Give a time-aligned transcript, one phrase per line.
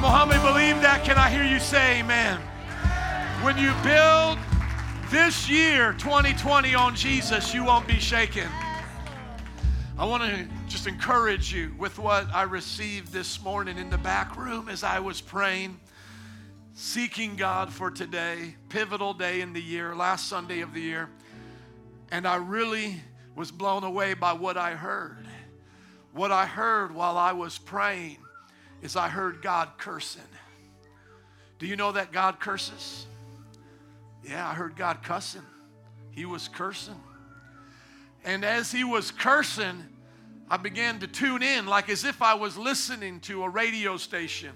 [0.00, 1.04] Many believe that?
[1.04, 2.40] Can I hear you say amen?
[3.42, 4.38] When you build
[5.10, 8.48] this year, 2020, on Jesus, you won't be shaken.
[9.98, 14.36] I want to just encourage you with what I received this morning in the back
[14.36, 15.78] room as I was praying,
[16.74, 21.10] seeking God for today, pivotal day in the year, last Sunday of the year.
[22.10, 23.02] And I really
[23.36, 25.26] was blown away by what I heard.
[26.12, 28.16] What I heard while I was praying
[28.82, 30.22] is I heard God cursing.
[31.58, 33.06] Do you know that God curses?
[34.24, 35.42] Yeah, I heard God cussing.
[36.10, 37.00] He was cursing.
[38.24, 39.84] And as he was cursing,
[40.50, 44.52] I began to tune in like as if I was listening to a radio station.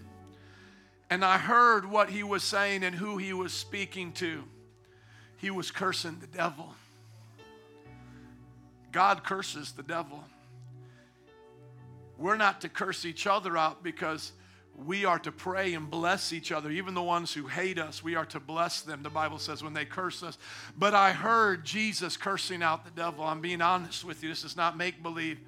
[1.11, 4.43] And I heard what he was saying and who he was speaking to.
[5.37, 6.75] He was cursing the devil.
[8.91, 10.25] God curses the devil.
[12.19, 14.33] We're not to curse each other out because
[14.77, 16.71] we are to pray and bless each other.
[16.71, 19.75] Even the ones who hate us, we are to bless them, the Bible says, when
[19.75, 20.37] they curse us.
[20.77, 23.25] But I heard Jesus cursing out the devil.
[23.25, 24.29] I'm being honest with you.
[24.29, 25.39] This is not make believe.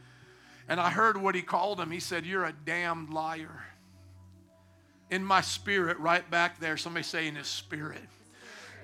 [0.69, 1.91] And I heard what he called him.
[1.91, 3.64] He said, You're a damned liar.
[5.11, 8.03] In my spirit, right back there, somebody say in his spirit.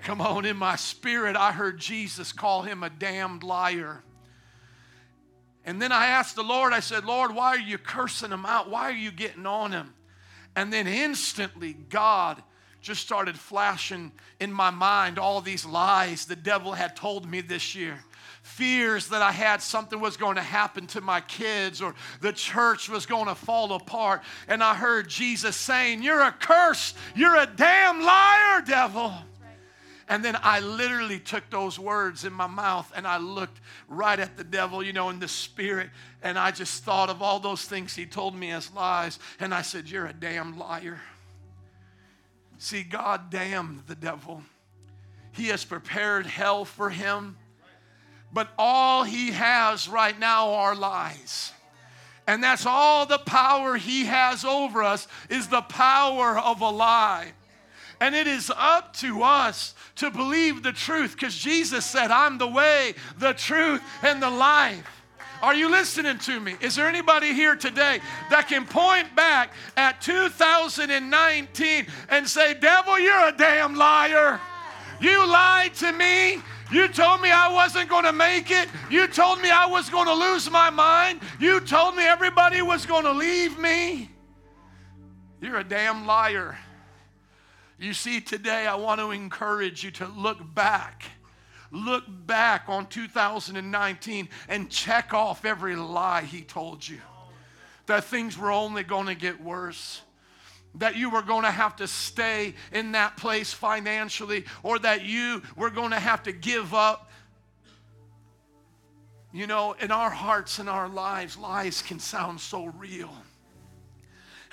[0.03, 4.03] Come on, in my spirit, I heard Jesus call him a damned liar.
[5.65, 8.69] And then I asked the Lord, I said, Lord, why are you cursing him out?
[8.69, 9.95] Why are you getting on him?
[10.57, 12.43] And then instantly, God
[12.81, 17.75] just started flashing in my mind all these lies the devil had told me this
[17.75, 17.99] year.
[18.43, 22.89] Fears that I had something was going to happen to my kids or the church
[22.89, 24.23] was going to fall apart.
[24.49, 26.95] And I heard Jesus saying, You're a curse.
[27.15, 29.15] You're a damn liar, devil.
[30.09, 34.37] And then I literally took those words in my mouth and I looked right at
[34.37, 35.91] the devil, you know, in the spirit.
[36.23, 39.19] And I just thought of all those things he told me as lies.
[39.41, 41.01] And I said, You're a damn liar.
[42.59, 44.43] See, God damned the devil.
[45.33, 47.37] He has prepared hell for him.
[48.33, 51.53] But all he has right now are lies.
[52.27, 57.33] And that's all the power he has over us is the power of a lie.
[58.03, 62.49] And it is up to us to believe the truth because Jesus said, I'm the
[62.49, 64.85] way, the truth, and the life.
[65.41, 66.57] Are you listening to me?
[66.61, 73.29] Is there anybody here today that can point back at 2019 and say, Devil, you're
[73.29, 74.41] a damn liar?
[75.01, 76.43] You lied to me.
[76.73, 78.69] You told me I wasn't going to make it.
[78.91, 81.21] You told me I was going to lose my mind.
[81.39, 84.11] You told me everybody was going to leave me.
[85.41, 86.59] You're a damn liar.
[87.79, 91.05] You see, today I want to encourage you to look back.
[91.71, 96.99] Look back on 2019 and check off every lie he told you.
[97.87, 100.03] That things were only going to get worse.
[100.77, 105.43] That you were going to have to stay in that place financially, or that you
[105.57, 107.11] were going to have to give up.
[109.33, 113.13] You know, in our hearts and our lives, lies can sound so real.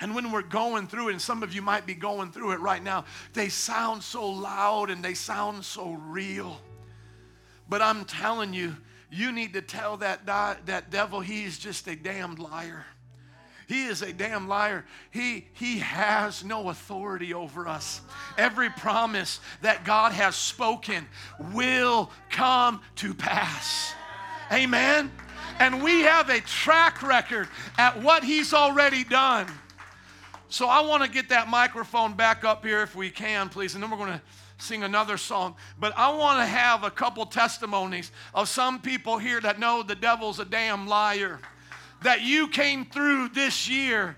[0.00, 2.60] And when we're going through it, and some of you might be going through it
[2.60, 6.58] right now, they sound so loud and they sound so real.
[7.68, 8.76] But I'm telling you,
[9.12, 12.86] you need to tell that, that devil he's just a damned liar.
[13.70, 14.84] He is a damn liar.
[15.12, 18.00] He, he has no authority over us.
[18.36, 21.06] Every promise that God has spoken
[21.52, 23.94] will come to pass.
[24.50, 25.12] Amen.
[25.60, 29.46] And we have a track record at what He's already done.
[30.50, 33.74] So I want to get that microphone back up here if we can, please.
[33.74, 34.22] And then we're going to
[34.58, 35.54] sing another song.
[35.78, 39.94] But I want to have a couple testimonies of some people here that know the
[39.94, 41.38] devil's a damn liar.
[42.02, 44.16] That you came through this year.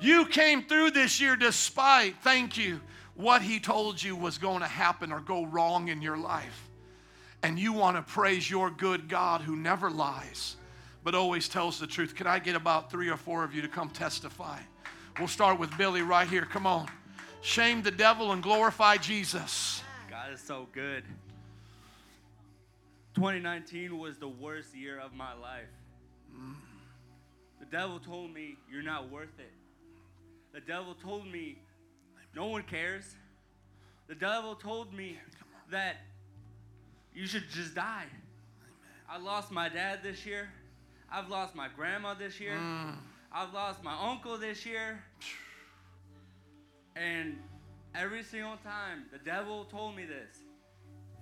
[0.00, 2.82] You came through this year despite, thank you,
[3.14, 6.68] what he told you was going to happen or go wrong in your life.
[7.42, 10.56] And you want to praise your good God who never lies,
[11.04, 12.14] but always tells the truth.
[12.14, 14.58] Can I get about three or four of you to come testify?
[15.18, 16.44] We'll start with Billy right here.
[16.44, 16.88] Come on.
[17.42, 19.82] Shame the devil and glorify Jesus.
[20.08, 21.04] God is so good.
[23.14, 25.68] 2019 was the worst year of my life.
[27.58, 29.52] The devil told me, You're not worth it.
[30.52, 31.58] The devil told me,
[32.34, 33.04] No one cares.
[34.08, 35.18] The devil told me
[35.70, 35.96] that
[37.14, 38.06] you should just die.
[39.08, 40.48] I lost my dad this year.
[41.12, 42.54] I've lost my grandma this year.
[42.54, 42.94] Mm.
[43.32, 45.02] I've lost my uncle this year.
[46.96, 47.38] And
[47.94, 50.42] every single time the devil told me this,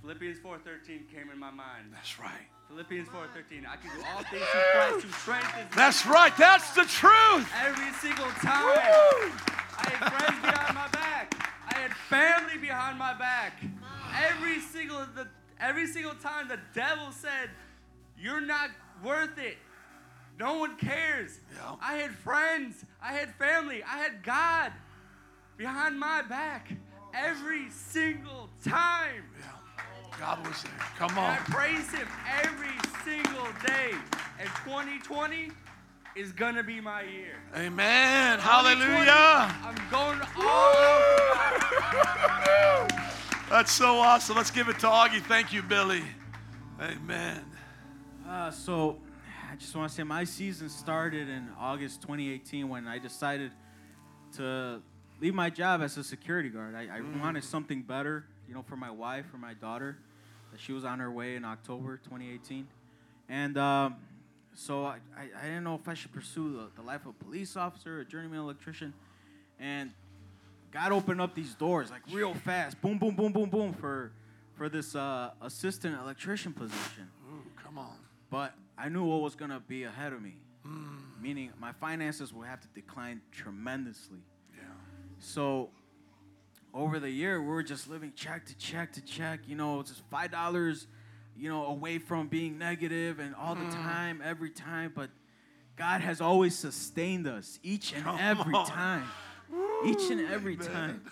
[0.01, 1.93] Philippians 4:13 came in my mind.
[1.93, 2.49] That's right.
[2.69, 3.67] Philippians 4:13.
[3.67, 5.77] I can do all things through Christ who strengthens me.
[5.77, 6.37] That's right.
[6.37, 7.51] That's the truth.
[7.57, 8.65] Every single time.
[8.65, 9.33] Woo!
[9.77, 10.39] I had friends
[12.59, 13.63] get behind my back.
[14.31, 15.29] Every single the
[15.61, 17.51] every single time the devil said,
[18.17, 18.71] "You're not
[19.03, 19.59] worth it."
[20.39, 21.41] No one cares.
[21.55, 21.75] Yeah.
[21.83, 24.73] I had friends, I had family, I had God
[25.57, 26.71] behind my back
[27.13, 29.25] every single time.
[29.41, 29.59] Yeah.
[30.19, 30.73] God was there.
[30.97, 32.09] Come And I praise him
[32.43, 33.93] every single day.
[34.39, 35.51] And 2020
[36.17, 37.37] is gonna be my year.
[37.57, 38.39] Amen.
[38.39, 39.55] Hallelujah.
[39.65, 41.49] I'm going all out.
[43.49, 44.37] That's so awesome.
[44.37, 45.23] Let's give it to Augie.
[45.23, 46.03] Thank you, Billy.
[46.81, 47.45] Amen.
[48.29, 48.99] Uh, so,
[49.51, 53.51] I just want to say my season started in August 2018 when I decided
[54.37, 54.83] to
[55.23, 56.75] leave my job as a security guard.
[56.75, 59.97] I, I wanted something better, you know, for my wife, for my daughter.
[60.53, 62.67] That she was on her way in October 2018,
[63.29, 63.97] and um,
[64.55, 67.25] so I, I, I didn't know if I should pursue the, the life of a
[67.25, 68.95] police officer, a journeyman electrician,
[69.61, 69.91] and
[70.73, 74.13] God opened up these doors like real fast, boom, boom, boom, boom, boom, for
[74.57, 77.97] for this uh, assistant electrician position Ooh, come on.
[78.31, 80.37] but I knew what was gonna be ahead of me.
[80.63, 80.99] Hmm.
[81.21, 84.21] Meaning my finances would have to decline tremendously.
[84.55, 84.63] Yeah.
[85.19, 85.71] So
[86.73, 89.41] over the year, we were just living check to check to check.
[89.47, 90.87] You know, just five dollars,
[91.37, 93.71] you know, away from being negative and all the hmm.
[93.71, 94.93] time, every time.
[94.95, 95.11] But
[95.77, 98.67] God has always sustained us each and Come every on.
[98.67, 99.05] time.
[99.87, 100.69] each and every amen.
[100.69, 101.03] time.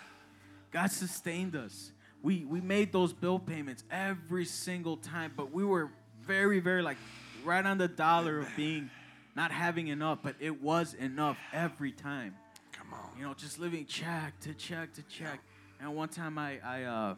[0.71, 1.91] God sustained us.
[2.21, 5.91] We we made those bill payments every single time, but we were
[6.21, 6.97] very, very like
[7.45, 8.89] right on the dollar of being
[9.35, 12.35] not having enough, but it was enough every time.
[12.71, 13.17] Come on.
[13.17, 15.39] You know, just living check to check to check.
[15.79, 17.15] And one time I, I uh,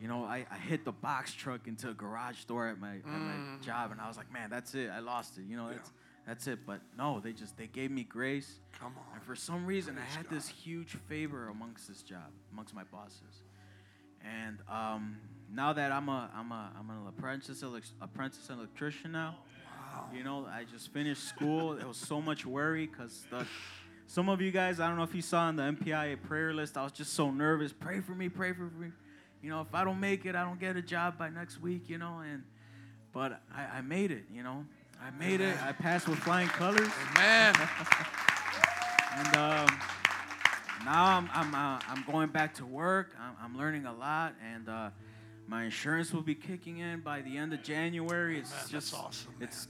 [0.00, 3.06] you know, I, I hit the box truck into a garage door at my at
[3.06, 4.90] my job, and I was like, man, that's it.
[4.90, 5.44] I lost it.
[5.48, 5.92] You know, that's
[6.26, 6.60] that's it.
[6.66, 8.58] But no, they just they gave me grace.
[8.78, 9.14] Come on.
[9.14, 10.36] And for some reason, Praise I had God.
[10.36, 13.44] this huge favor amongst this job, amongst my bosses.
[14.24, 15.18] And um,
[15.52, 17.62] now that I'm a I'm a I'm an apprentice
[18.00, 19.36] apprentice electrician now,
[20.14, 21.74] you know, I just finished school.
[21.74, 23.46] it was so much worry because the
[24.06, 26.76] some of you guys, I don't know if you saw on the MPIA prayer list,
[26.76, 27.72] I was just so nervous.
[27.72, 28.88] Pray for me, pray for me.
[29.42, 31.88] You know, if I don't make it, I don't get a job by next week.
[31.88, 32.42] You know, and
[33.12, 34.24] but I, I made it.
[34.32, 34.66] You know,
[35.02, 35.56] I made it.
[35.64, 36.90] I passed with flying colors.
[37.16, 37.54] Amen.
[39.16, 39.78] And um,
[40.84, 43.14] now I'm I'm, uh, I'm going back to work.
[43.20, 44.90] I'm, I'm learning a lot, and uh,
[45.46, 48.38] my insurance will be kicking in by the end of January.
[48.38, 48.50] It's.
[48.50, 49.48] That's just awesome, man.
[49.48, 49.68] it's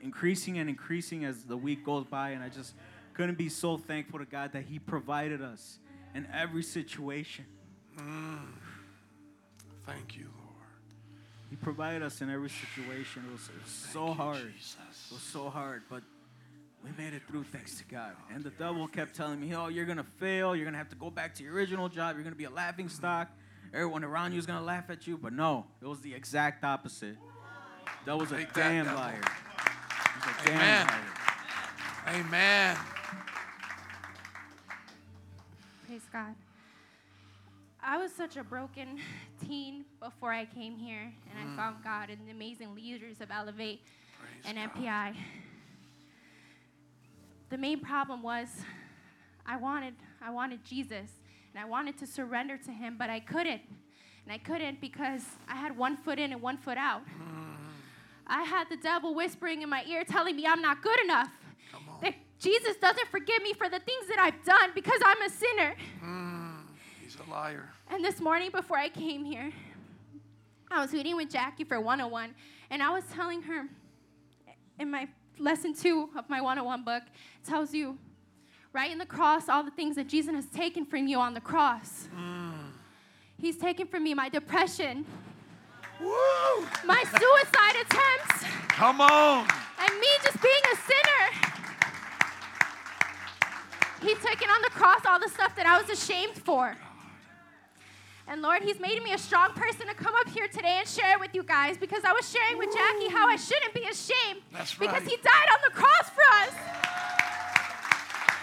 [0.00, 2.74] increasing and increasing as the week goes by, and I just
[3.14, 5.78] couldn't be so thankful to God that He provided us
[6.14, 7.46] in every situation.
[7.98, 8.38] Mm.
[9.86, 10.46] Thank you, Lord.
[11.48, 13.24] He provided us in every situation.
[13.28, 14.52] It was, it was so you, hard.
[14.56, 14.76] Jesus.
[15.10, 16.02] It was so hard, but
[16.84, 18.12] we made it through thanks to God.
[18.16, 20.54] Oh, and the devil kept telling me, oh, you're going to fail.
[20.54, 22.16] You're going to have to go back to your original job.
[22.16, 23.30] You're going to be a laughing stock.
[23.72, 25.16] Everyone around you is going to laugh at you.
[25.16, 27.16] But no, it was the exact opposite.
[28.04, 29.00] That was a Take damn devil.
[29.00, 29.20] liar.
[29.20, 30.86] He was a damn Amen.
[30.86, 32.20] liar.
[32.20, 32.76] Amen.
[35.86, 36.34] Praise God.
[37.82, 38.98] I was such a broken
[39.46, 41.56] teen before I came here, and I mm.
[41.56, 43.80] found God and the amazing leaders of Elevate
[44.18, 44.82] Praise and God.
[44.82, 45.16] MPI.
[47.48, 48.48] The main problem was
[49.46, 51.10] I wanted I wanted Jesus
[51.56, 53.62] and I wanted to surrender to him, but I couldn't.
[54.24, 57.00] And I couldn't because I had one foot in and one foot out.
[58.26, 61.30] I had the devil whispering in my ear telling me I'm not good enough.
[61.72, 62.00] Come on.
[62.02, 65.76] That Jesus doesn't forgive me for the things that I've done because I'm a sinner.
[66.00, 66.56] Hmm.
[67.02, 67.70] He's a liar.
[67.88, 69.50] And this morning before I came here,
[70.70, 72.34] I was reading with Jackie for 101,
[72.68, 73.66] and I was telling her
[74.78, 75.08] in my
[75.38, 77.04] lesson two of my 101 book,
[77.46, 77.96] tells you,
[78.76, 81.40] right in the cross, all the things that Jesus has taken from you on the
[81.40, 82.08] cross.
[82.14, 82.52] Mm.
[83.40, 85.06] He's taken from me my depression,
[85.98, 86.66] Woo!
[86.84, 89.48] my suicide attempts, Come on.
[89.80, 91.24] and me just being a sinner.
[94.02, 96.76] He's taken on the cross all the stuff that I was ashamed for.
[98.28, 101.12] And Lord, He's made me a strong person to come up here today and share
[101.14, 104.42] it with you guys because I was sharing with Jackie how I shouldn't be ashamed
[104.52, 105.02] That's because.
[105.04, 107.15] He died on the cross for us.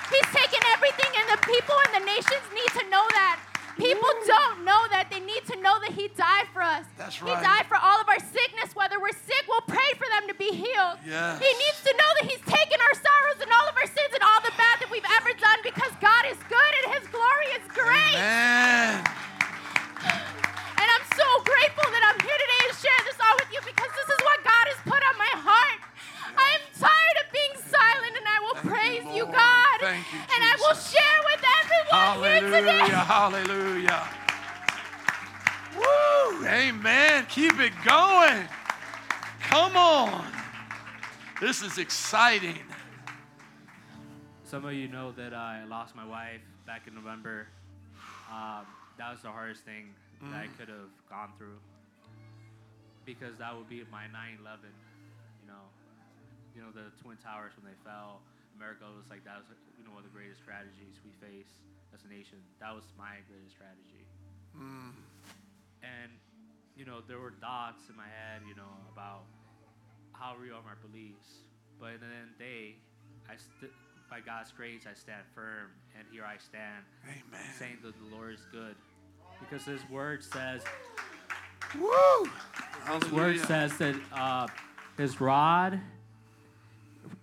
[0.10, 3.39] He's taken everything, and the people and the nations need to know that.
[3.74, 5.10] People don't know that.
[5.10, 6.86] They need to know that He died for us.
[6.93, 7.33] That's right.
[7.33, 8.77] He died for all of our sickness.
[8.77, 11.01] Whether we're sick, we'll pray for them to be healed.
[11.01, 11.41] Yes.
[11.41, 14.22] He needs to know that He's taken our sorrows and all of our sins and
[14.22, 17.65] all the bad that we've ever done because God is good and His glory is
[17.74, 18.13] great.
[18.13, 19.01] Amen.
[20.77, 23.89] And I'm so grateful that I'm here today to share this all with you because
[23.89, 25.81] this is what God has put on my heart.
[26.38, 27.32] I am tired of
[27.93, 29.35] silent and I will Thank praise you, Lord.
[29.35, 29.79] God.
[29.79, 32.95] Thank you, and I will share with everyone here today.
[33.05, 33.97] Hallelujah.
[33.97, 34.03] Hallelujah.
[35.77, 36.47] Woo!
[36.47, 37.25] Amen.
[37.29, 38.47] Keep it going.
[39.41, 40.25] Come on.
[41.41, 42.59] This is exciting.
[44.43, 47.47] Some of you know that I lost my wife back in November.
[48.31, 48.65] Um,
[48.97, 51.57] that was the hardest thing that I could have gone through
[53.05, 54.38] because that would be my 9/11.
[54.38, 54.57] You know,
[56.55, 58.22] you know the twin towers when they fell.
[58.55, 61.50] America was like that was you know one of the greatest tragedies we face
[61.93, 62.38] as a nation.
[62.62, 64.05] That was my greatest tragedy.
[65.81, 66.12] And
[66.77, 69.25] you know there were thoughts in my head, you know, about
[70.13, 71.50] how real are my beliefs.
[71.79, 72.75] But at the end of the day,
[73.27, 73.74] I st-
[74.10, 77.41] by God's grace I stand firm, and here I stand, Amen.
[77.57, 78.75] saying that the Lord is good,
[79.41, 80.62] because His Word says
[81.79, 82.29] Woo!
[83.01, 84.48] His Word says that uh,
[84.98, 85.79] His rod.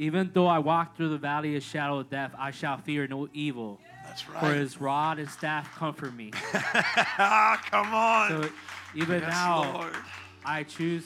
[0.00, 3.28] Even though I walk through the valley of shadow of death, I shall fear no
[3.34, 3.78] evil.
[4.06, 6.30] That's For his rod and staff comfort me.
[6.54, 8.28] ah, come on.
[8.30, 8.50] So
[8.94, 9.92] even yes, now, Lord.
[10.42, 11.04] I choose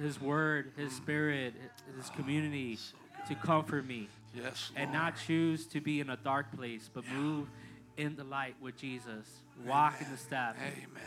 [0.00, 1.54] His Word, His Spirit,
[1.96, 2.78] His community
[3.26, 4.84] to comfort me, Yes, Lord.
[4.84, 7.48] and not choose to be in a dark place, but move
[7.96, 9.26] in the light with Jesus.
[9.66, 11.02] Walk in the steps, Amen.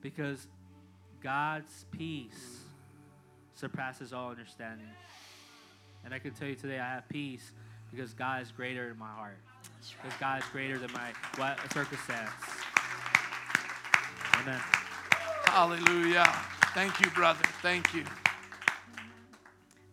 [0.00, 0.46] because
[1.22, 2.60] God's peace
[3.54, 4.86] surpasses all understanding.
[6.04, 7.52] And I can tell you today, I have peace
[7.90, 9.38] because God is greater in my heart.
[10.02, 12.30] Because God is greater than my what circumstance.
[14.34, 14.60] Amen.
[15.44, 16.24] Hallelujah.
[16.74, 17.44] Thank you, brother.
[17.62, 18.04] Thank you.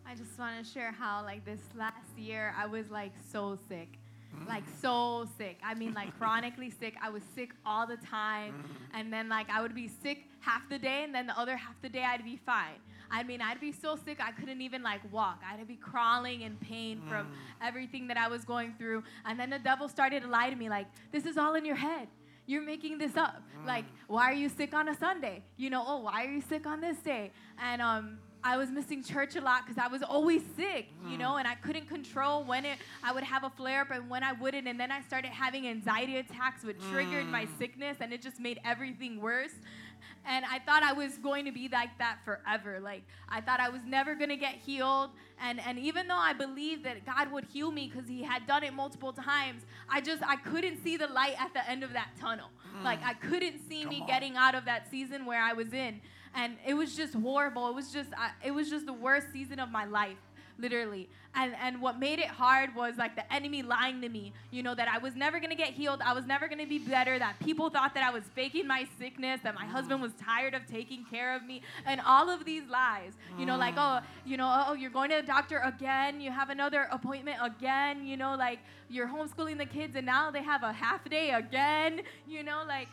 [0.06, 3.98] I just want to share how, like, this last year, I was like so sick.
[4.34, 4.48] Mm.
[4.48, 5.58] Like, so sick.
[5.64, 6.94] I mean, like, chronically sick.
[7.02, 8.52] I was sick all the time.
[8.52, 9.00] Mm.
[9.00, 11.74] And then, like, I would be sick half the day, and then the other half
[11.82, 12.78] the day, I'd be fine.
[13.10, 15.42] I mean, I'd be so sick, I couldn't even, like, walk.
[15.48, 17.30] I'd be crawling in pain from mm.
[17.62, 19.02] everything that I was going through.
[19.24, 21.76] And then the devil started to lie to me, like, this is all in your
[21.76, 22.08] head.
[22.46, 23.42] You're making this up.
[23.62, 23.66] Mm.
[23.66, 25.42] Like, why are you sick on a Sunday?
[25.56, 27.32] You know, oh, why are you sick on this day?
[27.60, 31.18] And um, I was missing church a lot because I was always sick, you mm.
[31.18, 34.22] know, and I couldn't control when it I would have a flare up and when
[34.22, 34.68] I wouldn't.
[34.68, 38.60] And then I started having anxiety attacks, which triggered my sickness, and it just made
[38.64, 39.54] everything worse.
[40.28, 42.80] And I thought I was going to be like that forever.
[42.80, 45.10] Like I thought I was never gonna get healed.
[45.40, 48.64] And and even though I believed that God would heal me because He had done
[48.64, 52.08] it multiple times, I just I couldn't see the light at the end of that
[52.18, 52.48] tunnel.
[52.76, 52.84] Mm.
[52.84, 54.08] Like I couldn't see me on.
[54.08, 56.00] getting out of that season where I was in
[56.36, 57.68] and it was just horrible.
[57.68, 60.18] It was just I, it was just the worst season of my life,
[60.58, 61.08] literally.
[61.34, 64.74] And and what made it hard was like the enemy lying to me, you know,
[64.74, 67.68] that I was never gonna get healed, I was never gonna be better, that people
[67.68, 71.36] thought that I was faking my sickness, that my husband was tired of taking care
[71.36, 74.02] of me, and all of these lies, you know, like ah.
[74.02, 77.38] oh, you know, oh, oh, you're going to the doctor again, you have another appointment
[77.42, 81.30] again, you know, like you're homeschooling the kids, and now they have a half day
[81.30, 82.88] again, you know, like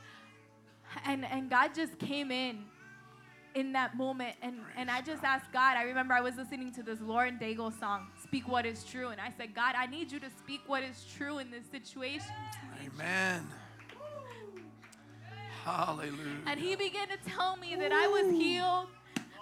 [1.05, 2.65] and and God just came in
[3.55, 5.77] in that moment and and I just asked God.
[5.77, 9.21] I remember I was listening to this Lauren Daigle song, "Speak What Is True," and
[9.21, 12.31] I said, God, I need you to speak what is true in this situation.
[12.85, 13.47] Amen.
[15.63, 16.17] Hallelujah.
[16.45, 18.87] And He began to tell me that I was healed.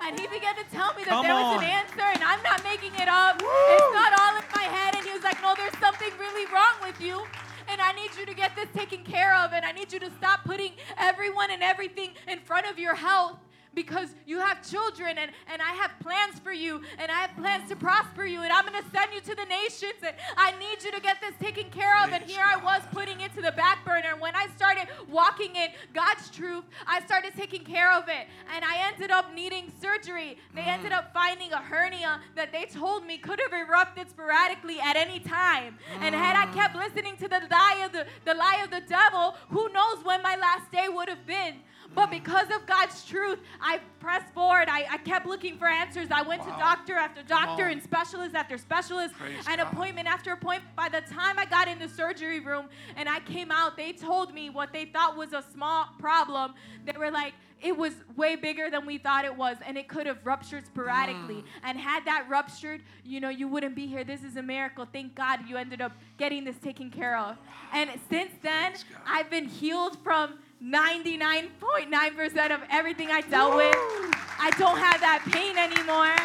[0.03, 1.63] And he began to tell me that Come there was on.
[1.63, 3.35] an answer, and I'm not making it up.
[3.37, 4.95] It's not all in my head.
[4.95, 7.23] And he was like, No, there's something really wrong with you.
[7.69, 9.53] And I need you to get this taken care of.
[9.53, 13.37] And I need you to stop putting everyone and everything in front of your health
[13.73, 17.69] because you have children and, and I have plans for you and I have plans
[17.69, 20.83] to prosper you and I'm going to send you to the nations and I need
[20.83, 22.11] you to get this taken care of.
[22.11, 24.11] And here I was putting it to the back burner.
[24.11, 28.27] And when I started walking in God's truth, I started taking care of it.
[28.53, 30.37] And I ended up needing surgery.
[30.53, 30.67] They mm.
[30.67, 35.19] ended up finding a hernia that they told me could have erupted sporadically at any
[35.19, 35.77] time.
[36.01, 36.53] And had I mm.
[36.53, 40.21] kept listening to the lie of the, the lie of the devil, who knows when
[40.21, 41.55] my last day would have been.
[41.93, 44.67] But because of God's truth, I pressed forward.
[44.69, 46.07] I, I kept looking for answers.
[46.11, 46.53] I went Wow.
[46.53, 49.67] to doctor after doctor and specialist after specialist Praise and God.
[49.71, 50.75] appointment after appointment.
[50.75, 54.33] By the time I got in the surgery room and I came out, they told
[54.33, 56.53] me what they thought was a small problem.
[56.85, 60.07] They were like, it was way bigger than we thought it was, and it could
[60.07, 61.35] have ruptured sporadically.
[61.35, 61.43] Mm.
[61.63, 64.03] And had that ruptured, you know, you wouldn't be here.
[64.03, 64.87] This is a miracle.
[64.91, 67.37] Thank God you ended up getting this taken care of.
[67.71, 68.73] And since then,
[69.05, 73.75] I've been healed from 99.9% of everything I dealt with.
[73.75, 76.15] I don't have that pain anymore.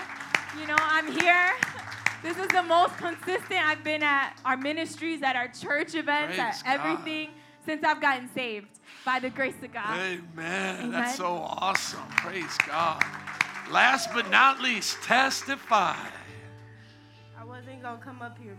[0.61, 1.55] You know, I'm here.
[2.23, 6.63] This is the most consistent I've been at our ministries, at our church events, Praise
[6.67, 6.87] at God.
[6.87, 7.31] everything
[7.65, 8.69] since I've gotten saved
[9.05, 9.99] by the grace of God.
[9.99, 10.91] Amen.
[10.91, 12.07] That's so awesome.
[12.17, 13.03] Praise God.
[13.71, 15.97] Last but not least, testify.
[17.39, 18.57] I wasn't gonna come up here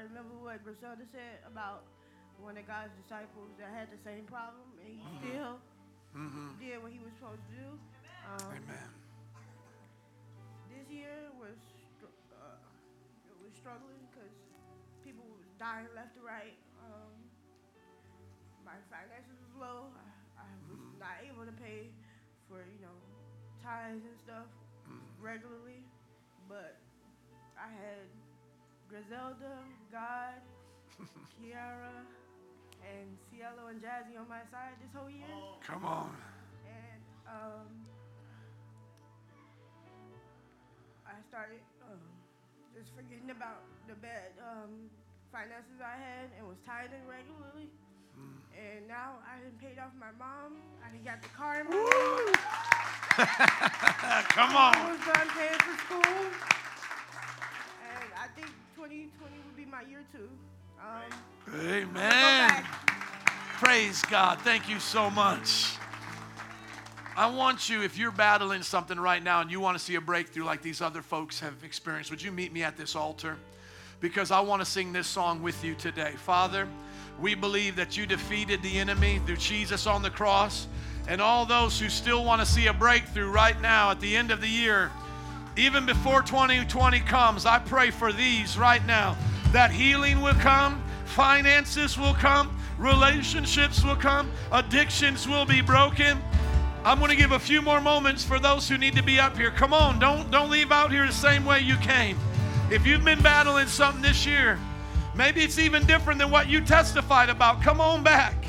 [0.00, 1.84] I remember what Griselda said about
[2.40, 5.60] one of God's disciples that had the same problem, and he still
[6.56, 7.68] did what he was supposed to do.
[8.24, 8.88] Um, Amen.
[10.72, 11.52] this year was
[12.32, 12.56] uh,
[13.28, 14.32] it was struggling because
[15.04, 16.56] people was dying left and right.
[16.80, 17.12] Um,
[18.64, 19.92] my finances was low.
[20.00, 21.92] I, I was not able to pay
[22.48, 22.96] for you know
[23.60, 24.48] tithes and stuff
[25.20, 25.84] regularly,
[26.48, 26.80] but
[27.60, 28.08] I had
[28.90, 29.54] Griselda,
[29.92, 30.42] God,
[31.38, 32.02] Kiara,
[32.82, 35.30] and Cielo and Jazzy on my side this whole year.
[35.64, 36.10] Come on.
[36.66, 37.70] And um,
[41.06, 42.02] I started um,
[42.74, 44.90] just forgetting about the bad um,
[45.30, 47.70] finances I had and was tithing regularly.
[48.58, 50.58] And now I done paid off my mom.
[50.82, 52.34] I done got the car in my name.
[54.34, 54.90] Come I on.
[54.90, 56.59] was done paying for school.
[58.82, 60.28] And I think 2020 would be my year too.
[60.80, 62.64] Um, Amen.
[63.62, 64.40] Praise God.
[64.40, 65.74] Thank you so much.
[67.16, 70.00] I want you, if you're battling something right now and you want to see a
[70.00, 73.36] breakthrough like these other folks have experienced, would you meet me at this altar?
[74.00, 76.12] Because I want to sing this song with you today.
[76.16, 76.66] Father,
[77.20, 80.66] we believe that you defeated the enemy through Jesus on the cross.
[81.08, 84.30] And all those who still want to see a breakthrough right now at the end
[84.30, 84.90] of the year,
[85.56, 89.16] even before 2020 comes, I pray for these right now
[89.52, 96.22] that healing will come, finances will come, relationships will come, addictions will be broken.
[96.84, 99.36] I'm going to give a few more moments for those who need to be up
[99.36, 99.50] here.
[99.50, 102.18] Come on, don't don't leave out here the same way you came.
[102.70, 104.58] If you've been battling something this year,
[105.14, 107.60] maybe it's even different than what you testified about.
[107.60, 108.39] Come on back.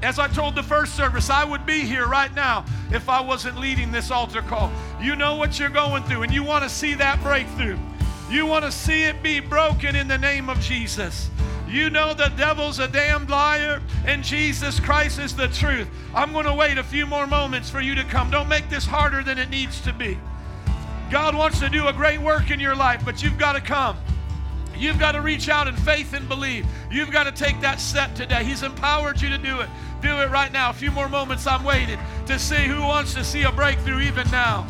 [0.00, 3.58] As I told the first service, I would be here right now if I wasn't
[3.58, 4.70] leading this altar call.
[5.00, 7.76] You know what you're going through, and you want to see that breakthrough.
[8.30, 11.30] You want to see it be broken in the name of Jesus.
[11.68, 15.88] You know the devil's a damned liar, and Jesus Christ is the truth.
[16.14, 18.30] I'm going to wait a few more moments for you to come.
[18.30, 20.18] Don't make this harder than it needs to be.
[21.10, 23.96] God wants to do a great work in your life, but you've got to come.
[24.78, 26.64] You've got to reach out in faith and believe.
[26.90, 28.44] You've got to take that step today.
[28.44, 29.68] He's empowered you to do it.
[30.00, 30.70] Do it right now.
[30.70, 31.46] A few more moments.
[31.46, 34.62] I'm waiting to see who wants to see a breakthrough even now.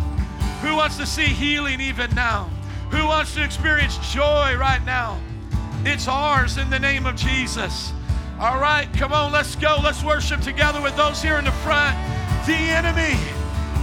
[0.62, 2.50] Who wants to see healing even now?
[2.90, 5.20] Who wants to experience joy right now?
[5.84, 7.92] It's ours in the name of Jesus.
[8.40, 9.78] All right, come on, let's go.
[9.82, 11.96] Let's worship together with those here in the front.
[12.46, 13.18] The enemy,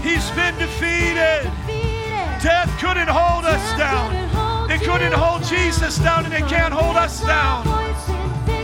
[0.02, 1.52] he's been defeated.
[2.42, 4.45] Death couldn't hold us down.
[4.76, 7.66] It couldn't hold Jesus down, and it can't hold us down.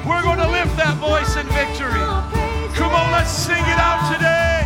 [0.05, 2.03] We're going to lift that voice in victory.
[2.75, 4.60] Come on, let's sing it out today.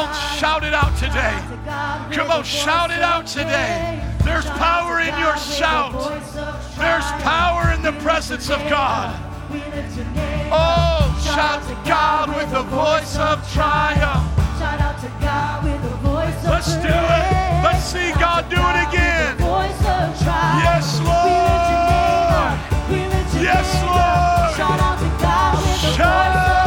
[0.00, 1.36] On, shout it out today.
[2.14, 4.02] Come on, shout it out today.
[4.24, 5.92] There's power in your shout.
[6.78, 9.14] There's power in the presence of God.
[10.52, 14.24] Oh, shout to God with the voice of triumph.
[14.58, 17.64] shout out to god with a voice Let's do it.
[17.64, 19.36] Let's see God do it again.
[20.64, 22.56] Yes, Lord.
[23.42, 24.56] Yes, Lord.
[24.56, 24.80] Shout.
[25.96, 26.59] Hallelujah.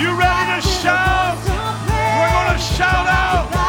[0.00, 1.36] You ready to shout?
[1.44, 3.59] We're going to shout out.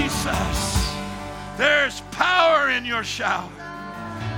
[0.00, 0.94] Jesus.
[1.58, 3.50] There's power in your shout.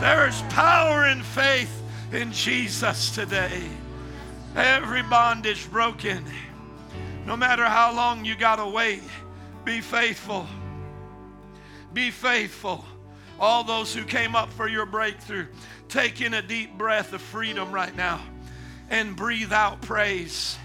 [0.00, 3.62] There's power in faith in Jesus today.
[4.56, 6.24] Every bondage broken.
[7.26, 9.04] No matter how long you got to wait,
[9.64, 10.48] be faithful.
[11.92, 12.84] Be faithful.
[13.38, 15.46] All those who came up for your breakthrough,
[15.88, 18.20] take in a deep breath of freedom right now
[18.90, 20.58] and breathe out praise.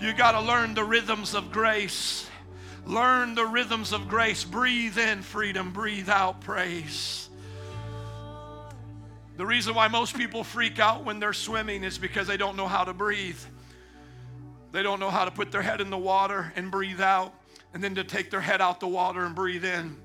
[0.00, 2.27] You got to learn the rhythms of grace.
[2.88, 4.44] Learn the rhythms of grace.
[4.44, 7.28] Breathe in freedom, breathe out praise.
[9.36, 12.66] The reason why most people freak out when they're swimming is because they don't know
[12.66, 13.38] how to breathe.
[14.72, 17.34] They don't know how to put their head in the water and breathe out,
[17.74, 19.96] and then to take their head out the water and breathe in.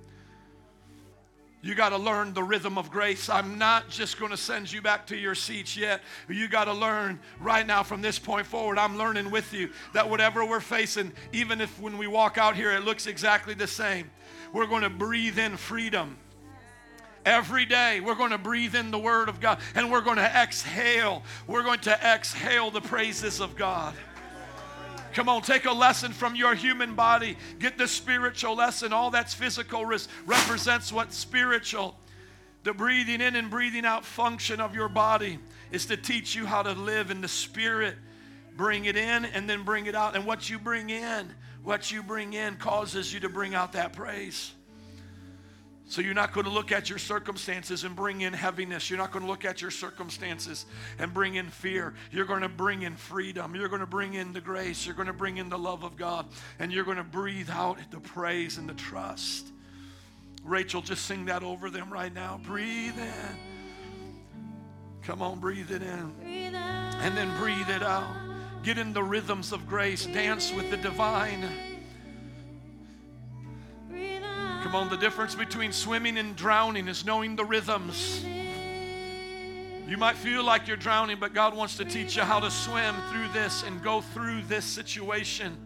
[1.64, 3.30] You got to learn the rhythm of grace.
[3.30, 6.02] I'm not just going to send you back to your seats yet.
[6.28, 8.78] You got to learn right now from this point forward.
[8.78, 12.74] I'm learning with you that whatever we're facing, even if when we walk out here
[12.74, 14.12] it looks exactly the same,
[14.52, 16.18] we're going to breathe in freedom.
[17.26, 20.24] Every day, we're going to breathe in the Word of God and we're going to
[20.24, 21.24] exhale.
[21.48, 23.94] We're going to exhale the praises of God.
[25.14, 27.38] Come on, take a lesson from your human body.
[27.60, 28.92] Get the spiritual lesson.
[28.92, 31.96] All that's physical res- represents what's spiritual.
[32.64, 35.38] The breathing in and breathing out function of your body
[35.72, 37.96] is to teach you how to live in the spirit.
[38.56, 40.16] Bring it in and then bring it out.
[40.16, 43.94] And what you bring in, what you bring in causes you to bring out that
[43.94, 44.54] praise.
[45.86, 48.90] So you're not going to look at your circumstances and bring in heaviness.
[48.90, 50.66] You're not going to look at your circumstances
[50.98, 51.94] and bring in fear.
[52.12, 53.54] You're going to bring in freedom.
[53.54, 54.86] You're going to bring in the grace.
[54.86, 56.26] You're going to bring in the love of God.
[56.58, 59.48] And you're going to breathe out the praise and the trust.
[60.44, 62.40] Rachel, just sing that over them right now.
[62.44, 63.38] Breathe in.
[65.04, 66.14] Come on, breathe it in.
[66.24, 68.16] And then breathe it out.
[68.64, 70.06] Get in the rhythms of grace.
[70.06, 71.46] Dance with the divine.
[74.64, 78.24] Come on, the difference between swimming and drowning is knowing the rhythms.
[79.86, 82.96] You might feel like you're drowning, but God wants to teach you how to swim
[83.12, 85.58] through this and go through this situation.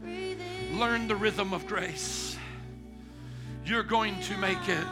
[0.73, 2.36] Learn the rhythm of grace.
[3.63, 4.88] You're going to make it.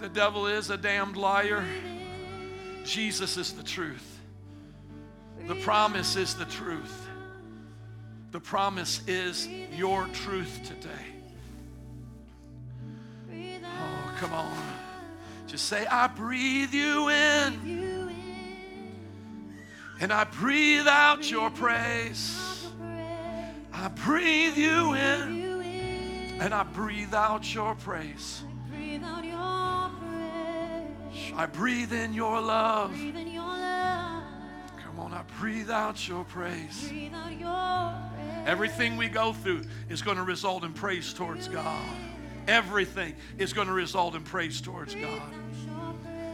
[0.00, 1.64] The devil is a damned liar.
[2.84, 4.20] Jesus is the truth.
[5.48, 7.08] The promise is the truth.
[8.30, 11.11] The promise is your truth today.
[14.22, 14.56] Come on.
[15.48, 18.08] Just say, I breathe you in.
[20.00, 22.68] And I breathe out your praise.
[23.72, 26.38] I breathe you in.
[26.40, 28.44] And I breathe out your praise.
[31.34, 32.92] I breathe in your love.
[34.84, 36.92] Come on, I breathe out your praise.
[38.46, 42.11] Everything we go through is going to result in praise towards God.
[42.48, 45.22] Everything is going to result in praise towards God.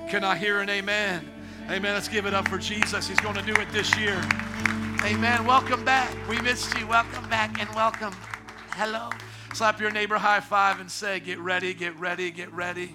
[0.09, 1.31] Can I hear an amen?
[1.71, 1.93] Amen.
[1.93, 3.07] Let's give it up for Jesus.
[3.07, 4.19] He's going to do it this year.
[5.05, 5.45] Amen.
[5.45, 6.11] Welcome back.
[6.27, 6.87] We missed you.
[6.87, 8.15] Welcome back and welcome.
[8.71, 9.11] Hello.
[9.53, 12.95] Slap your neighbor high five and say, Get ready, get ready, get ready.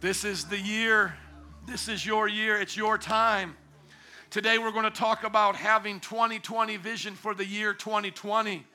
[0.00, 1.14] This is the year.
[1.66, 2.60] This is your year.
[2.60, 3.56] It's your time.
[4.30, 8.66] Today we're going to talk about having 2020 vision for the year 2020.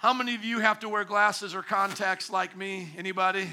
[0.00, 2.88] How many of you have to wear glasses or contacts like me?
[2.96, 3.46] Anybody?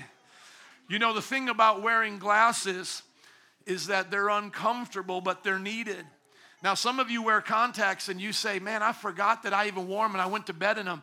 [0.87, 3.03] You know, the thing about wearing glasses
[3.65, 6.05] is that they're uncomfortable, but they're needed.
[6.63, 9.89] Now, some of you wear contacts and you say, Man, I forgot that I even
[9.89, 11.01] wore them and I went to bed in them.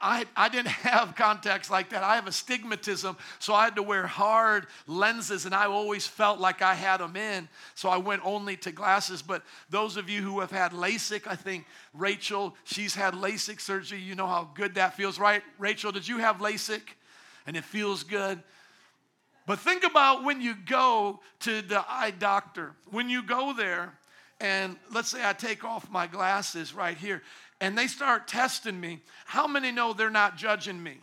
[0.00, 2.02] I, I didn't have contacts like that.
[2.02, 6.62] I have astigmatism, so I had to wear hard lenses, and I always felt like
[6.62, 7.48] I had them in.
[7.74, 9.22] So I went only to glasses.
[9.22, 14.00] But those of you who have had LASIK, I think Rachel, she's had LASIK surgery.
[14.00, 15.42] You know how good that feels, right?
[15.58, 16.82] Rachel, did you have LASIK?
[17.46, 18.42] And it feels good.
[19.46, 22.74] But think about when you go to the eye doctor.
[22.90, 23.94] When you go there,
[24.40, 27.22] and let's say I take off my glasses right here,
[27.60, 30.98] and they start testing me, how many know they're not judging me?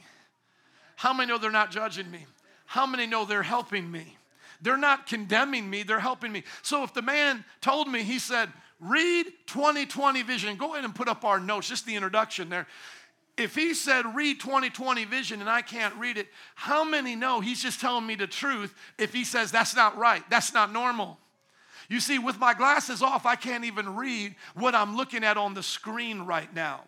[0.96, 2.26] How many know they're not judging me?
[2.66, 4.18] How many know they're helping me?
[4.62, 6.44] They're not condemning me, they're helping me.
[6.62, 11.08] So if the man told me, he said, read 2020 vision, go ahead and put
[11.08, 12.68] up our notes, just the introduction there.
[13.38, 17.62] If he said, read 2020 vision and I can't read it, how many know he's
[17.62, 21.20] just telling me the truth if he says that's not right, that's not normal?
[21.90, 25.54] You see, with my glasses off, I can't even read what I'm looking at on
[25.54, 26.82] the screen right now.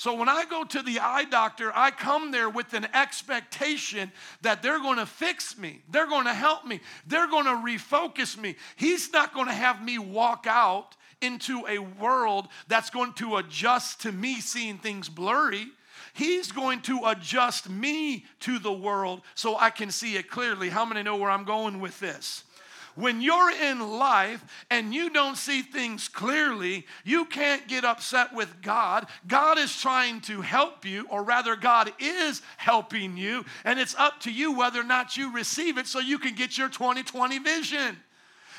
[0.00, 4.62] So when I go to the eye doctor, I come there with an expectation that
[4.62, 8.56] they're going to fix me, they're going to help me, they're going to refocus me.
[8.76, 14.00] He's not going to have me walk out into a world that's going to adjust
[14.00, 15.66] to me seeing things blurry.
[16.14, 20.70] He's going to adjust me to the world so I can see it clearly.
[20.70, 22.44] How many know where I'm going with this?
[22.94, 28.62] When you're in life and you don't see things clearly, you can't get upset with
[28.62, 29.06] God.
[29.26, 34.20] God is trying to help you, or rather, God is helping you, and it's up
[34.20, 37.96] to you whether or not you receive it so you can get your 2020 vision.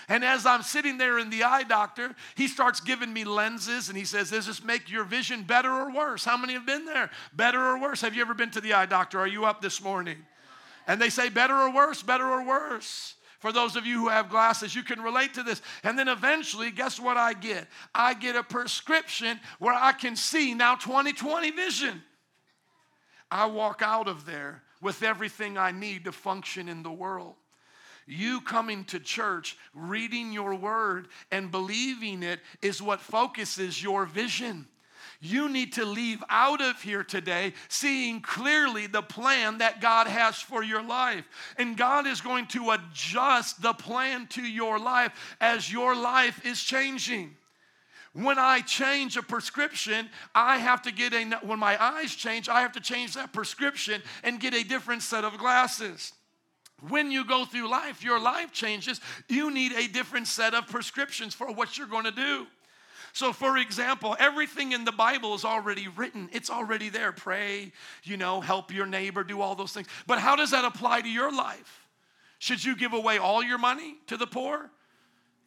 [0.10, 3.98] And as I'm sitting there in the eye doctor, he starts giving me lenses and
[3.98, 6.26] he says, Does this make your vision better or worse?
[6.26, 7.10] How many have been there?
[7.34, 8.02] Better or worse?
[8.02, 9.20] Have you ever been to the eye doctor?
[9.20, 10.17] Are you up this morning?
[10.86, 12.02] And they say, Better or worse?
[12.02, 13.15] Better or worse?
[13.41, 15.63] For those of you who have glasses, you can relate to this.
[15.84, 17.67] And then eventually, guess what I get?
[17.93, 22.04] I get a prescription where I can see now 2020 vision.
[23.32, 27.34] I walk out of there with everything I need to function in the world.
[28.06, 34.67] You coming to church, reading your word, and believing it is what focuses your vision.
[35.24, 40.38] You need to leave out of here today seeing clearly the plan that God has
[40.38, 41.26] for your life.
[41.58, 46.60] And God is going to adjust the plan to your life as your life is
[46.60, 47.36] changing.
[48.14, 52.62] When I change a prescription, I have to get a, when my eyes change, I
[52.62, 56.14] have to change that prescription and get a different set of glasses.
[56.90, 59.00] When you go through life, your life changes.
[59.30, 62.48] You need a different set of prescriptions for what you're going to do.
[63.13, 67.12] So, for example, everything in the Bible is already written, it's already there.
[67.12, 67.71] Pray,
[68.04, 69.88] you know, help your neighbor, do all those things.
[70.08, 71.88] But how does that apply to your life?
[72.39, 74.71] Should you give away all your money to the poor?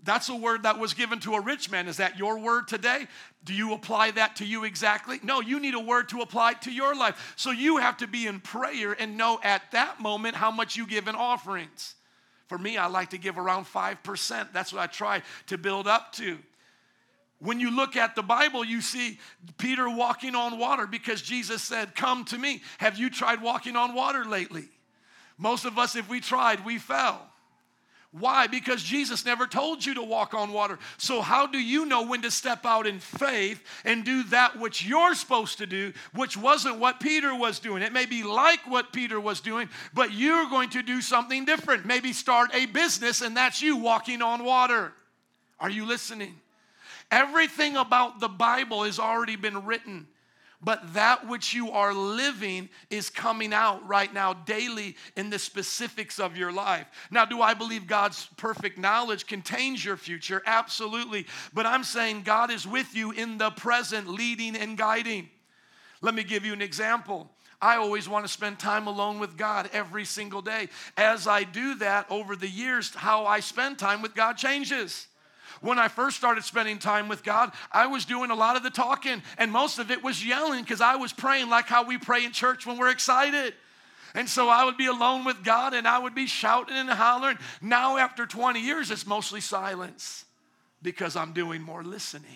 [0.04, 1.88] That's a word that was given to a rich man.
[1.88, 3.06] Is that your word today?
[3.42, 5.18] Do you apply that to you exactly?
[5.22, 7.32] No, you need a word to apply to your life.
[7.36, 10.86] So you have to be in prayer and know at that moment how much you
[10.86, 11.94] give in offerings.
[12.48, 14.52] For me, I like to give around 5%.
[14.52, 16.38] That's what I try to build up to.
[17.40, 19.18] When you look at the Bible, you see
[19.58, 22.62] Peter walking on water because Jesus said, Come to me.
[22.78, 24.68] Have you tried walking on water lately?
[25.36, 27.20] Most of us, if we tried, we fell.
[28.12, 28.46] Why?
[28.46, 30.78] Because Jesus never told you to walk on water.
[30.98, 34.86] So, how do you know when to step out in faith and do that which
[34.86, 37.82] you're supposed to do, which wasn't what Peter was doing?
[37.82, 41.86] It may be like what Peter was doing, but you're going to do something different.
[41.86, 44.92] Maybe start a business, and that's you walking on water.
[45.58, 46.36] Are you listening?
[47.10, 50.06] Everything about the Bible has already been written,
[50.62, 56.18] but that which you are living is coming out right now daily in the specifics
[56.18, 56.86] of your life.
[57.10, 60.42] Now, do I believe God's perfect knowledge contains your future?
[60.46, 61.26] Absolutely.
[61.52, 65.28] But I'm saying God is with you in the present, leading and guiding.
[66.00, 67.30] Let me give you an example.
[67.60, 70.68] I always want to spend time alone with God every single day.
[70.96, 75.06] As I do that over the years, how I spend time with God changes.
[75.60, 78.70] When I first started spending time with God, I was doing a lot of the
[78.70, 82.24] talking, and most of it was yelling because I was praying like how we pray
[82.24, 83.54] in church when we're excited.
[84.14, 87.38] And so I would be alone with God and I would be shouting and hollering.
[87.60, 90.24] Now, after 20 years, it's mostly silence
[90.82, 92.30] because I'm doing more listening.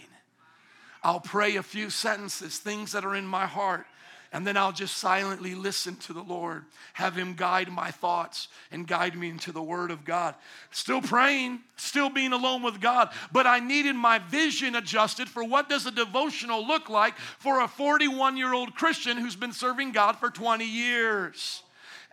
[1.05, 3.87] I'll pray a few sentences, things that are in my heart
[4.33, 6.65] and then I'll just silently listen to the Lord,
[6.95, 10.35] have Him guide my thoughts and guide me into the Word of God.
[10.71, 15.69] Still praying, still being alone with God, but I needed my vision adjusted for what
[15.69, 20.17] does a devotional look like for a 41 year old Christian who's been serving God
[20.17, 21.63] for 20 years.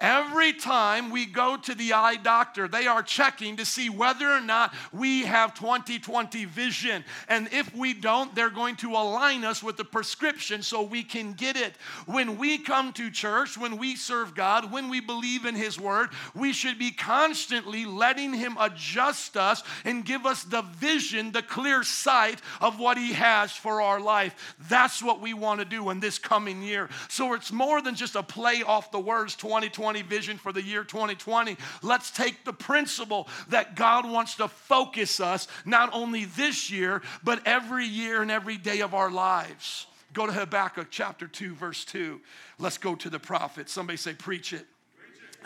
[0.01, 4.41] Every time we go to the eye doctor, they are checking to see whether or
[4.41, 7.05] not we have 2020 vision.
[7.29, 11.31] And if we don't, they're going to align us with the prescription so we can
[11.31, 11.75] get it.
[12.07, 16.09] When we come to church, when we serve God, when we believe in His Word,
[16.33, 21.83] we should be constantly letting Him adjust us and give us the vision, the clear
[21.83, 24.55] sight of what He has for our life.
[24.67, 26.89] That's what we want to do in this coming year.
[27.07, 30.63] So it's more than just a play off the words 2020 2020 vision for the
[30.63, 31.57] year 2020.
[31.83, 37.45] Let's take the principle that God wants to focus us not only this year, but
[37.45, 39.85] every year and every day of our lives.
[40.13, 42.19] Go to Habakkuk chapter 2, verse 2.
[42.57, 43.69] Let's go to the prophet.
[43.69, 44.65] Somebody say, Preach it.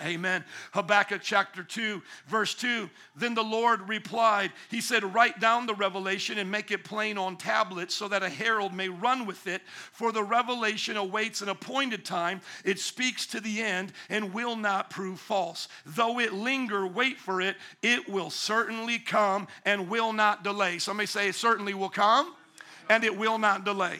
[0.01, 0.43] Amen.
[0.71, 2.89] Habakkuk chapter 2, verse 2.
[3.15, 7.37] Then the Lord replied, He said, Write down the revelation and make it plain on
[7.37, 9.61] tablets so that a herald may run with it.
[9.91, 12.41] For the revelation awaits an appointed time.
[12.63, 15.67] It speaks to the end and will not prove false.
[15.85, 17.57] Though it linger, wait for it.
[17.81, 20.79] It will certainly come and will not delay.
[20.79, 22.35] Somebody say, It certainly will come
[22.89, 23.99] and it will not delay.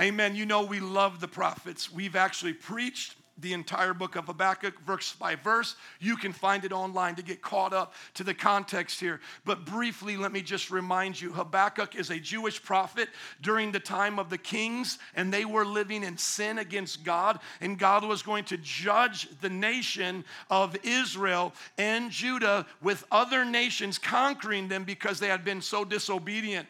[0.00, 0.34] Amen.
[0.34, 1.92] You know, we love the prophets.
[1.92, 5.76] We've actually preached the entire book of Habakkuk, verse by verse.
[6.00, 9.20] You can find it online to get caught up to the context here.
[9.44, 13.08] But briefly, let me just remind you Habakkuk is a Jewish prophet
[13.40, 17.78] during the time of the kings, and they were living in sin against God, and
[17.78, 24.68] God was going to judge the nation of Israel and Judah with other nations conquering
[24.68, 26.68] them because they had been so disobedient.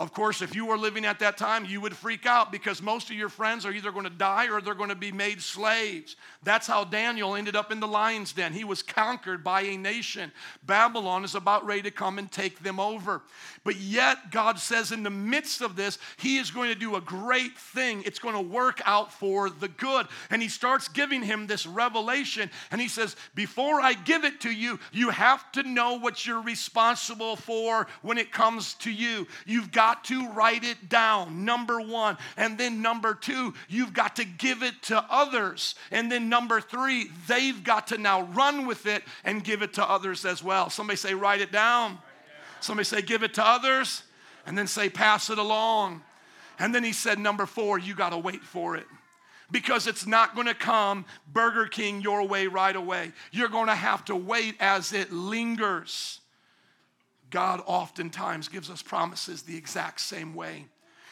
[0.00, 3.10] Of course, if you were living at that time, you would freak out because most
[3.10, 6.16] of your friends are either going to die or they're going to be made slaves.
[6.42, 8.54] That's how Daniel ended up in the lion's den.
[8.54, 10.32] He was conquered by a nation.
[10.64, 13.20] Babylon is about ready to come and take them over.
[13.62, 17.00] But yet, God says in the midst of this, He is going to do a
[17.02, 18.02] great thing.
[18.06, 20.06] It's going to work out for the good.
[20.30, 22.50] And He starts giving him this revelation.
[22.70, 26.40] And He says, Before I give it to you, you have to know what you're
[26.40, 29.26] responsible for when it comes to you.
[29.44, 32.16] You've got got to write it down, number one.
[32.36, 35.74] And then number two, you've got to give it to others.
[35.90, 39.90] And then number three, they've got to now run with it and give it to
[39.90, 40.70] others as well.
[40.70, 41.98] Somebody say, write it down.
[42.60, 44.04] Somebody say, give it to others.
[44.46, 46.02] And then say, pass it along.
[46.60, 48.86] And then he said, number four, you got to wait for it
[49.50, 53.10] because it's not going to come Burger King your way right away.
[53.32, 56.19] You're going to have to wait as it lingers.
[57.30, 60.66] God oftentimes gives us promises the exact same way.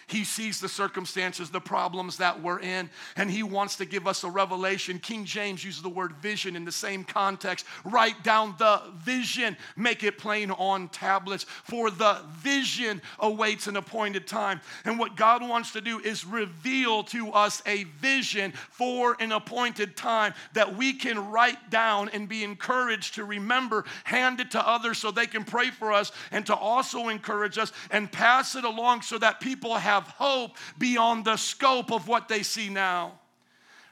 [0.09, 4.25] He sees the circumstances, the problems that we're in, and He wants to give us
[4.25, 4.99] a revelation.
[4.99, 7.67] King James uses the word vision in the same context.
[7.85, 14.27] Write down the vision, make it plain on tablets, for the vision awaits an appointed
[14.27, 14.61] time.
[14.87, 19.97] And what God wants to do is reveal to us a vision for an appointed
[19.97, 24.97] time that we can write down and be encouraged to remember, hand it to others
[24.97, 29.03] so they can pray for us, and to also encourage us and pass it along
[29.03, 33.19] so that people have have hope beyond the scope of what they see now.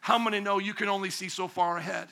[0.00, 2.08] How many know you can only see so far ahead?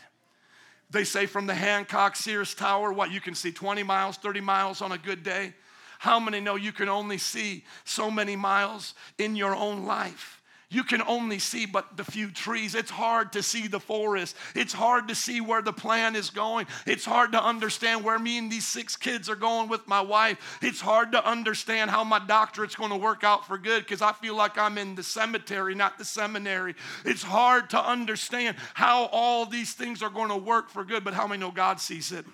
[0.91, 4.83] They say from the Hancock Sears Tower, what you can see 20 miles, 30 miles
[4.83, 5.55] on a good day.
[5.99, 10.43] How many know you can only see so many miles in your own life?
[10.75, 12.75] You can only see but the few trees.
[12.75, 14.37] It's hard to see the forest.
[14.55, 16.67] It's hard to see where the plan is going.
[16.87, 20.59] It's hard to understand where me and these six kids are going with my wife.
[20.63, 24.13] It's hard to understand how my doctorate's going to work out for good because I
[24.13, 26.75] feel like I'm in the cemetery, not the seminary.
[27.05, 31.15] It's hard to understand how all these things are going to work for good, but
[31.15, 32.25] how many know God sees it?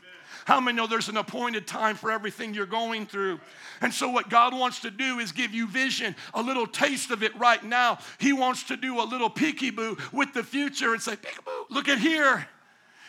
[0.44, 3.40] How many know there's an appointed time for everything you're going through?
[3.81, 7.22] And so, what God wants to do is give you vision, a little taste of
[7.22, 7.98] it right now.
[8.18, 11.98] He wants to do a little peekaboo with the future and say, Peekaboo, look at
[11.98, 12.48] here.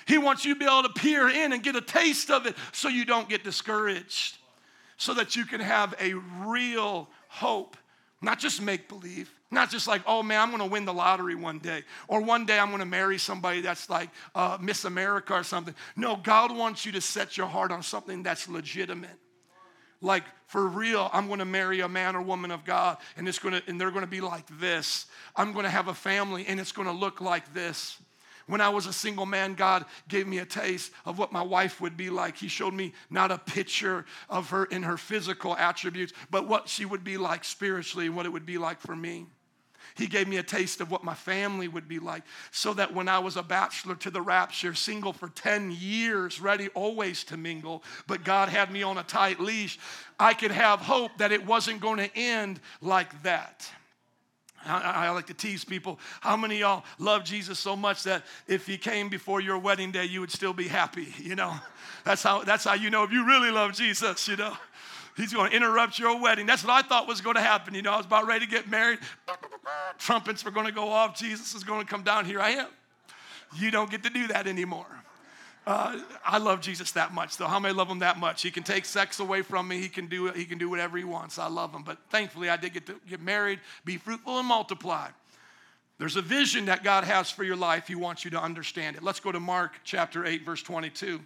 [0.07, 2.55] He wants you to be able to peer in and get a taste of it
[2.71, 4.37] so you don't get discouraged,
[4.97, 7.77] so that you can have a real hope,
[8.21, 9.29] not just make believe.
[9.53, 12.57] Not just like, oh man, I'm gonna win the lottery one day, or one day
[12.57, 15.75] I'm gonna marry somebody that's like uh, Miss America or something.
[15.97, 19.17] No, God wants you to set your heart on something that's legitimate.
[19.99, 23.61] Like for real, I'm gonna marry a man or woman of God, and it's gonna,
[23.67, 25.07] and they're gonna be like this.
[25.35, 27.99] I'm gonna have a family, and it's gonna look like this.
[28.47, 31.79] When I was a single man, God gave me a taste of what my wife
[31.81, 32.37] would be like.
[32.37, 36.85] He showed me not a picture of her in her physical attributes, but what she
[36.85, 39.27] would be like spiritually and what it would be like for me.
[39.95, 43.07] He gave me a taste of what my family would be like so that when
[43.07, 47.83] I was a bachelor to the rapture, single for 10 years, ready always to mingle,
[48.07, 49.79] but God had me on a tight leash,
[50.19, 53.69] I could have hope that it wasn't going to end like that.
[54.65, 55.99] I, I, like to tease people.
[56.19, 60.05] How many y'all love Jesus so much that if he came before your wedding day,
[60.05, 61.13] you would still be happy?
[61.17, 61.55] You know,
[62.03, 64.55] that's how, that's how you know if you really love Jesus, you know.
[65.17, 66.45] He's going to interrupt your wedding.
[66.45, 67.75] That's what I thought was going to happen.
[67.75, 68.99] You know, I was about ready to get married.
[69.97, 71.17] Trumpets were going to go off.
[71.17, 72.25] Jesus is going to come down.
[72.25, 72.67] Here I am.
[73.57, 74.87] You don't get to do that anymore.
[75.67, 77.47] Uh, I love Jesus that much, though.
[77.47, 78.41] How many love him that much?
[78.41, 79.79] He can take sex away from me.
[79.79, 81.37] He can do he can do whatever he wants.
[81.37, 81.83] I love him.
[81.83, 85.09] But thankfully, I did get to get married, be fruitful, and multiply.
[85.99, 87.87] There's a vision that God has for your life.
[87.87, 89.03] He wants you to understand it.
[89.03, 91.19] Let's go to Mark chapter 8, verse 22.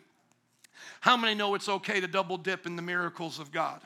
[1.02, 3.82] How many know it's okay to double dip in the miracles of God?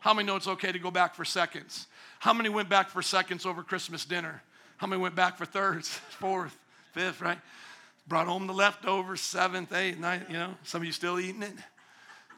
[0.00, 1.86] How many know it's okay to go back for seconds?
[2.18, 4.42] How many went back for seconds over Christmas dinner?
[4.76, 5.88] How many went back for thirds,
[6.18, 6.56] fourth,
[6.92, 7.38] fifth, right?
[8.08, 11.54] Brought home the leftovers, seventh, eighth, ninth, you know, some of you still eating it.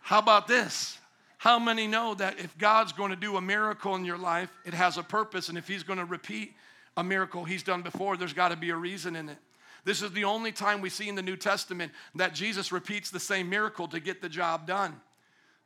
[0.03, 0.99] How about this?
[1.39, 4.75] How many know that if God's going to do a miracle in your life, it
[4.75, 6.55] has a purpose, and if He's going to repeat
[6.97, 9.39] a miracle He's done before, there's got to be a reason in it.
[9.85, 13.21] This is the only time we see in the New Testament that Jesus repeats the
[13.21, 15.01] same miracle to get the job done.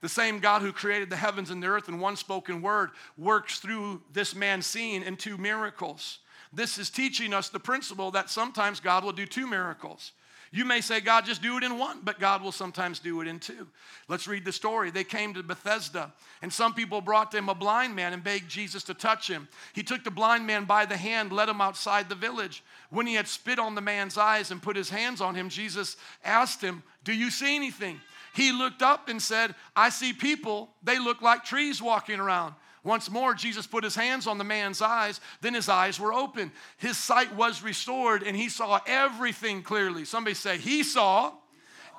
[0.01, 3.59] The same God who created the heavens and the earth in one spoken word works
[3.59, 6.19] through this man seeing in two miracles.
[6.53, 10.13] this is teaching us the principle that sometimes God will do two miracles.
[10.51, 13.29] You may say, God, just do it in one, but God will sometimes do it
[13.29, 13.67] in two.
[14.09, 14.91] Let's read the story.
[14.91, 18.83] They came to Bethsaida, and some people brought them a blind man and begged Jesus
[18.85, 19.49] to touch him.
[19.75, 22.63] He took the blind man by the hand, led him outside the village.
[22.89, 25.97] When he had spit on the man's eyes and put his hands on him, Jesus
[26.25, 28.01] asked him, Do you see anything?
[28.35, 30.71] He looked up and said, I see people.
[30.83, 32.55] They look like trees walking around.
[32.89, 35.21] Once more, Jesus put his hands on the man's eyes.
[35.43, 36.51] Then his eyes were open.
[36.79, 40.07] His sight was restored, and he saw everything clearly.
[40.07, 41.35] Somebody say, He saw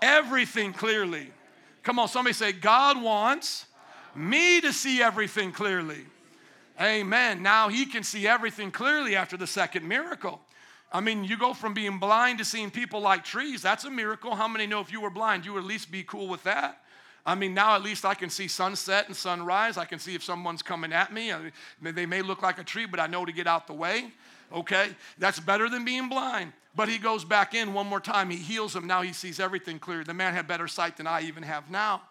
[0.02, 1.32] everything clearly.
[1.84, 3.68] Come on, somebody say, God wants
[4.16, 6.08] me to see everything clearly.
[6.82, 7.44] Amen.
[7.44, 10.42] Now he can see everything clearly after the second miracle.
[10.92, 13.62] I mean, you go from being blind to seeing people like trees.
[13.62, 14.34] That's a miracle.
[14.34, 16.82] How many know if you were blind, you would at least be cool with that?
[17.30, 19.78] I mean, now at least I can see sunset and sunrise.
[19.78, 21.32] I can see if someone's coming at me.
[21.32, 23.74] I mean, they may look like a tree, but I know to get out the
[23.74, 24.12] way.
[24.52, 24.90] Okay?
[25.20, 26.54] That's better than being blind.
[26.76, 28.32] But he goes back in one more time.
[28.32, 28.88] He heals him.
[28.88, 30.04] Now he sees everything clear.
[30.04, 32.02] The man had better sight than I even have now.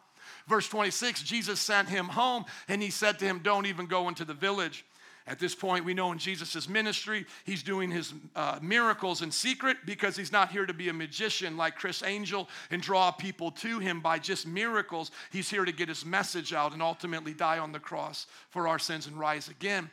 [0.47, 4.25] Verse 26 Jesus sent him home and he said to him, Don't even go into
[4.25, 4.85] the village.
[5.29, 9.77] At this point, we know in Jesus' ministry, he's doing his uh, miracles in secret
[9.85, 13.79] because he's not here to be a magician like Criss Angel and draw people to
[13.79, 15.11] him by just miracles.
[15.31, 18.79] He's here to get his message out and ultimately die on the cross for our
[18.79, 19.91] sins and rise again.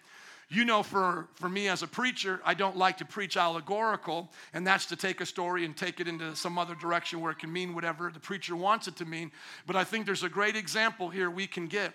[0.47, 4.65] You know, for, for me as a preacher, I don't like to preach allegorical, and
[4.65, 7.51] that's to take a story and take it into some other direction where it can
[7.51, 9.33] mean whatever the preacher wants it to mean.
[9.67, 11.93] But I think there's a great example here we can get.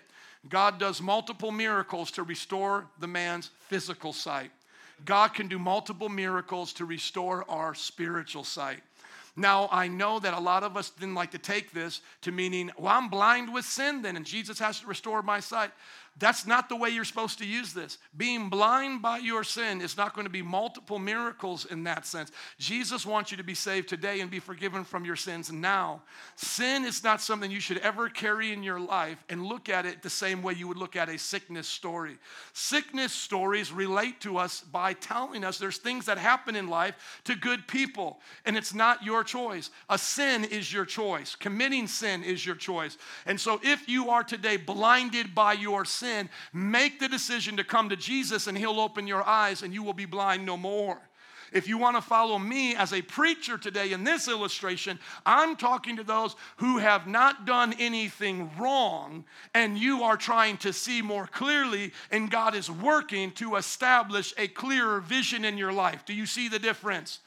[0.49, 4.51] God does multiple miracles to restore the man's physical sight.
[5.05, 8.81] God can do multiple miracles to restore our spiritual sight.
[9.35, 12.69] Now, I know that a lot of us didn't like to take this to meaning,
[12.77, 15.71] well, I'm blind with sin then, and Jesus has to restore my sight.
[16.17, 17.97] That's not the way you're supposed to use this.
[18.15, 22.31] Being blind by your sin is not going to be multiple miracles in that sense.
[22.59, 26.03] Jesus wants you to be saved today and be forgiven from your sins now.
[26.35, 30.03] Sin is not something you should ever carry in your life and look at it
[30.03, 32.17] the same way you would look at a sickness story.
[32.51, 37.35] Sickness stories relate to us by telling us there's things that happen in life to
[37.35, 39.71] good people, and it's not your choice.
[39.89, 42.97] A sin is your choice, committing sin is your choice.
[43.25, 47.63] And so if you are today blinded by your sin, sin, make the decision to
[47.63, 50.99] come to Jesus and He'll open your eyes and you will be blind no more.
[51.51, 55.97] If you want to follow me as a preacher today in this illustration, I'm talking
[55.97, 61.27] to those who have not done anything wrong and you are trying to see more
[61.27, 66.05] clearly, and God is working to establish a clearer vision in your life.
[66.05, 67.19] Do you see the difference?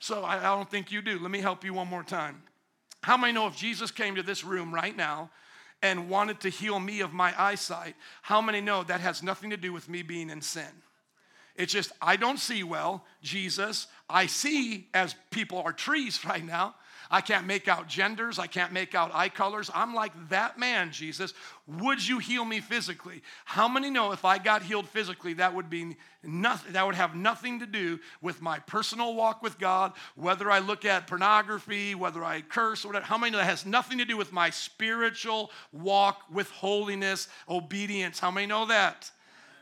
[0.00, 1.18] So I, don't think you do.
[1.20, 2.42] Let me help you one more time.
[3.02, 5.30] How many know if Jesus came to this room right now
[5.82, 9.56] and wanted to heal me of my eyesight, how many know that has nothing to
[9.56, 10.82] do with me being in sin?
[11.54, 13.88] It's just, I don't see well, Jesus.
[14.08, 16.74] I see as people are trees right now.
[17.10, 18.38] I can't make out genders.
[18.38, 19.70] I can't make out eye colors.
[19.74, 21.32] I'm like that man, Jesus.
[21.66, 23.22] Would you heal me physically?
[23.44, 27.14] How many know if I got healed physically, that would be nothing, that would have
[27.14, 32.24] nothing to do with my personal walk with God, whether I look at pornography, whether
[32.24, 33.06] I curse, or whatever.
[33.06, 38.18] How many know that has nothing to do with my spiritual walk with holiness, obedience?
[38.18, 39.10] How many know that?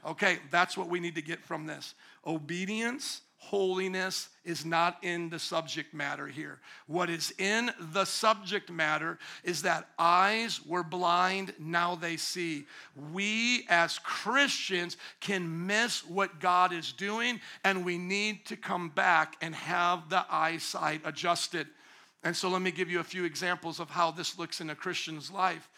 [0.04, 1.94] Okay, that's what we need to get from this.
[2.24, 6.58] Obedience holiness is not in the subject matter here.
[6.88, 12.66] What is in the subject matter is that eyes were blind, now they see.
[13.12, 19.36] We as Christians can miss what God is doing, and we need to come back
[19.40, 21.68] and have the eyesight adjusted.
[22.24, 24.74] And so let me give you a few examples of how this looks in a
[24.74, 25.68] Christian's life.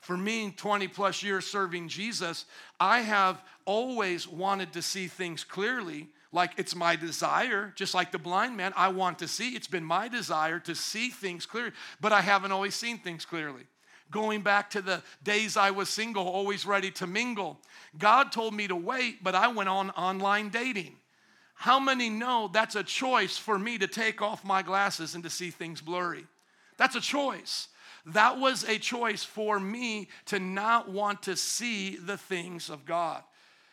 [0.00, 2.46] For me, 20 plus years serving Jesus,
[2.80, 8.18] I have always wanted to see things clearly like it's my desire, just like the
[8.18, 9.50] blind man, I want to see.
[9.50, 13.64] It's been my desire to see things clearly, but I haven't always seen things clearly.
[14.10, 17.58] Going back to the days I was single, always ready to mingle.
[17.98, 20.96] God told me to wait, but I went on online dating.
[21.54, 25.30] How many know that's a choice for me to take off my glasses and to
[25.30, 26.26] see things blurry?
[26.76, 27.68] That's a choice.
[28.06, 33.22] That was a choice for me to not want to see the things of God.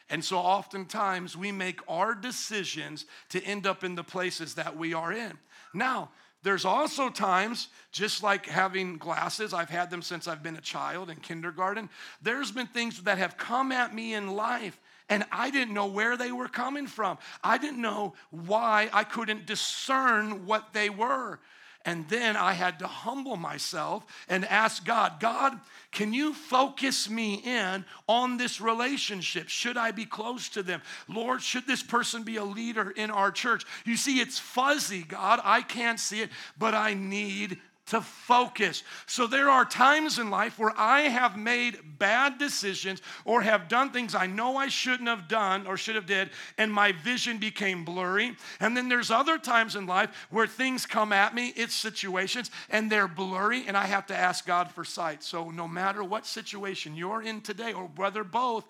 [0.09, 4.93] And so oftentimes we make our decisions to end up in the places that we
[4.93, 5.37] are in.
[5.73, 6.09] Now,
[6.41, 11.09] there's also times, just like having glasses, I've had them since I've been a child
[11.09, 11.89] in kindergarten.
[12.21, 14.79] There's been things that have come at me in life,
[15.09, 17.17] and I didn't know where they were coming from.
[17.43, 21.39] I didn't know why I couldn't discern what they were.
[21.85, 25.59] And then I had to humble myself and ask God, God,
[25.91, 29.47] can you focus me in on this relationship?
[29.47, 30.81] Should I be close to them?
[31.07, 33.65] Lord, should this person be a leader in our church?
[33.85, 35.39] You see, it's fuzzy, God.
[35.43, 37.57] I can't see it, but I need
[37.89, 38.83] to focus.
[39.07, 43.91] So there are times in life where I have made bad decisions or have done
[43.91, 47.83] things I know I shouldn't have done or should have did and my vision became
[47.83, 48.35] blurry.
[48.59, 52.91] And then there's other times in life where things come at me, it's situations and
[52.91, 55.23] they're blurry and I have to ask God for sight.
[55.23, 58.67] So no matter what situation you're in today or whether both,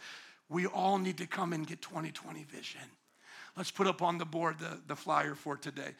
[0.47, 2.81] we all need to come and get 2020 vision.
[3.57, 5.91] Let's put up on the board the, the flyer for today.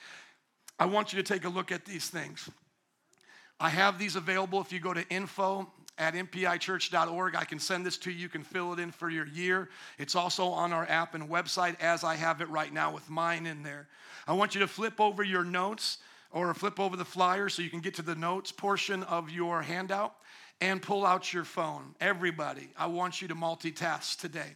[0.79, 2.49] I want you to take a look at these things.
[3.59, 7.35] I have these available if you go to info at mpichurch.org.
[7.35, 8.17] I can send this to you.
[8.17, 9.69] You can fill it in for your year.
[9.97, 13.45] It's also on our app and website as I have it right now with mine
[13.45, 13.87] in there.
[14.27, 15.97] I want you to flip over your notes
[16.31, 19.61] or flip over the flyer so you can get to the notes portion of your
[19.61, 20.15] handout
[20.61, 21.95] and pull out your phone.
[21.99, 24.55] Everybody, I want you to multitask today.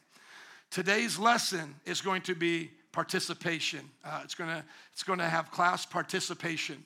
[0.70, 3.82] Today's lesson is going to be participation.
[4.06, 6.84] Uh, it's going to it's going to have class participation.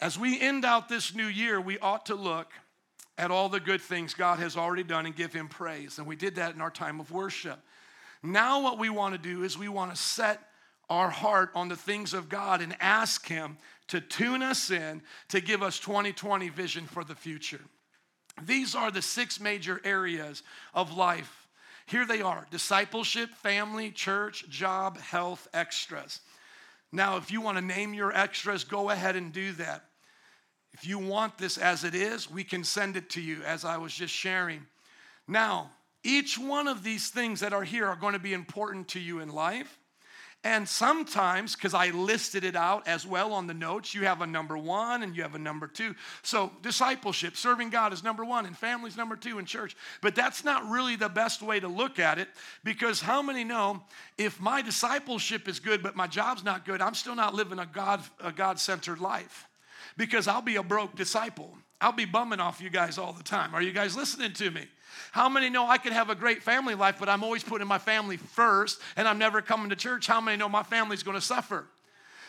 [0.00, 2.52] As we end out this new year, we ought to look
[3.18, 5.98] at all the good things God has already done and give Him praise.
[5.98, 7.58] And we did that in our time of worship.
[8.22, 10.40] Now, what we want to do is we want to set
[10.90, 13.56] our heart on the things of God and ask Him
[13.88, 17.60] to tune us in to give us 2020 vision for the future.
[18.42, 20.42] These are the six major areas
[20.74, 21.48] of life.
[21.86, 26.20] Here they are discipleship, family, church, job, health, extras.
[26.92, 29.84] Now, if you want to name your extras, go ahead and do that.
[30.72, 33.78] If you want this as it is, we can send it to you, as I
[33.78, 34.66] was just sharing.
[35.26, 35.70] Now,
[36.04, 39.20] each one of these things that are here are going to be important to you
[39.20, 39.78] in life.
[40.46, 44.28] And sometimes, because I listed it out as well on the notes, you have a
[44.28, 45.96] number one and you have a number two.
[46.22, 49.76] So, discipleship, serving God is number one, and family's number two in church.
[50.02, 52.28] But that's not really the best way to look at it
[52.62, 53.82] because how many know
[54.18, 57.66] if my discipleship is good but my job's not good, I'm still not living a
[57.66, 59.48] God, a God centered life
[59.96, 61.58] because I'll be a broke disciple.
[61.80, 63.52] I'll be bumming off you guys all the time.
[63.52, 64.68] Are you guys listening to me?
[65.12, 67.78] How many know I can have a great family life, but I'm always putting my
[67.78, 70.06] family first and I'm never coming to church?
[70.06, 71.66] How many know my family's going to suffer?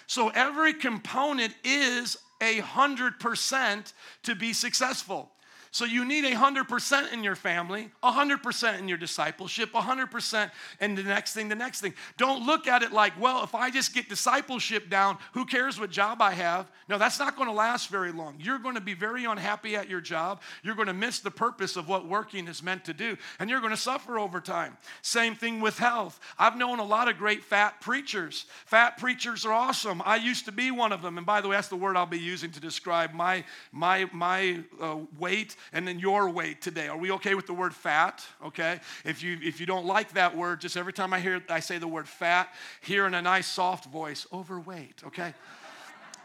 [0.08, 3.94] So every component is a hundred percent
[4.24, 5.32] to be successful.
[5.72, 11.34] So you need 100% in your family, 100% in your discipleship, 100% in the next
[11.34, 11.94] thing, the next thing.
[12.18, 15.92] Don't look at it like, well, if I just get discipleship down, who cares what
[15.92, 16.72] job I have?
[16.90, 18.38] No, that's not going to last very long.
[18.40, 20.42] You're going to be very unhappy at your job.
[20.64, 23.60] You're going to miss the purpose of what working is meant to do, and you're
[23.60, 24.78] going to suffer over time.
[25.02, 26.20] Same thing with health.
[26.40, 28.46] I've known a lot of great fat preachers.
[28.66, 30.02] Fat preachers are awesome.
[30.06, 32.06] I used to be one of them, and by the way, that's the word I'll
[32.06, 36.88] be using to describe my my my uh, weight and then your weight today.
[36.88, 38.26] Are we okay with the word fat?
[38.46, 38.80] Okay.
[39.06, 41.78] If you if you don't like that word, just every time I hear I say
[41.78, 45.04] the word fat, hear in a nice soft voice, overweight.
[45.06, 45.34] Okay.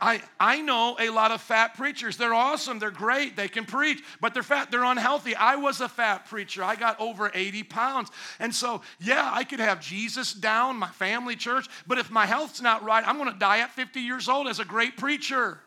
[0.03, 2.17] I, I know a lot of fat preachers.
[2.17, 2.81] They're awesome.
[2.81, 3.37] They're great.
[3.37, 4.69] They can preach, but they're fat.
[4.69, 5.37] They're unhealthy.
[5.37, 6.65] I was a fat preacher.
[6.65, 8.11] I got over 80 pounds.
[8.41, 12.61] And so, yeah, I could have Jesus down, my family church, but if my health's
[12.61, 15.61] not right, I'm going to die at 50 years old as a great preacher.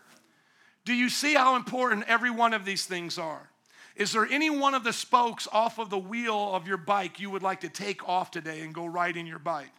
[0.83, 3.49] Do you see how important every one of these things are?
[3.95, 7.29] Is there any one of the spokes off of the wheel of your bike you
[7.29, 9.71] would like to take off today and go ride in your bike?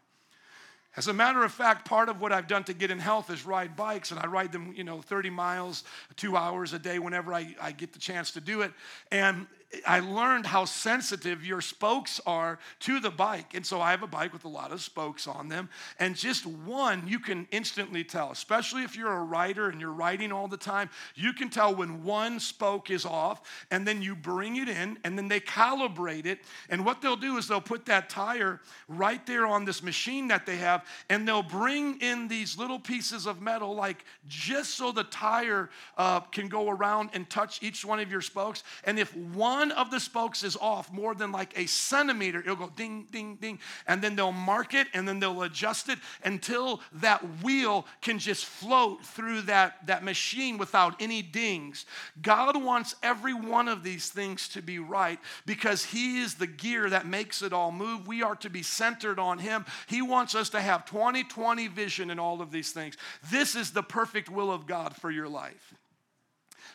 [0.96, 3.44] As a matter of fact, part of what I've done to get in health is
[3.44, 5.84] ride bikes, and I ride them, you know, 30 miles,
[6.16, 8.72] two hours a day whenever I, I get the chance to do it.
[9.12, 9.46] And
[9.84, 13.54] I learned how sensitive your spokes are to the bike.
[13.54, 15.68] And so I have a bike with a lot of spokes on them.
[15.98, 20.30] And just one, you can instantly tell, especially if you're a rider and you're riding
[20.30, 23.66] all the time, you can tell when one spoke is off.
[23.72, 26.40] And then you bring it in and then they calibrate it.
[26.70, 30.46] And what they'll do is they'll put that tire right there on this machine that
[30.46, 30.86] they have.
[31.10, 36.20] And they'll bring in these little pieces of metal, like just so the tire uh,
[36.20, 38.62] can go around and touch each one of your spokes.
[38.84, 42.56] And if one one of the spokes is off more than like a centimeter, it'll
[42.56, 43.58] go ding, ding, ding.
[43.86, 48.44] And then they'll mark it and then they'll adjust it until that wheel can just
[48.44, 51.86] float through that, that machine without any dings.
[52.20, 56.90] God wants every one of these things to be right because He is the gear
[56.90, 58.06] that makes it all move.
[58.06, 59.64] We are to be centered on Him.
[59.86, 62.96] He wants us to have 2020 vision in all of these things.
[63.30, 65.74] This is the perfect will of God for your life.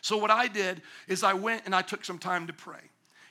[0.02, 2.80] So, what I did is I went and I took some time to pray.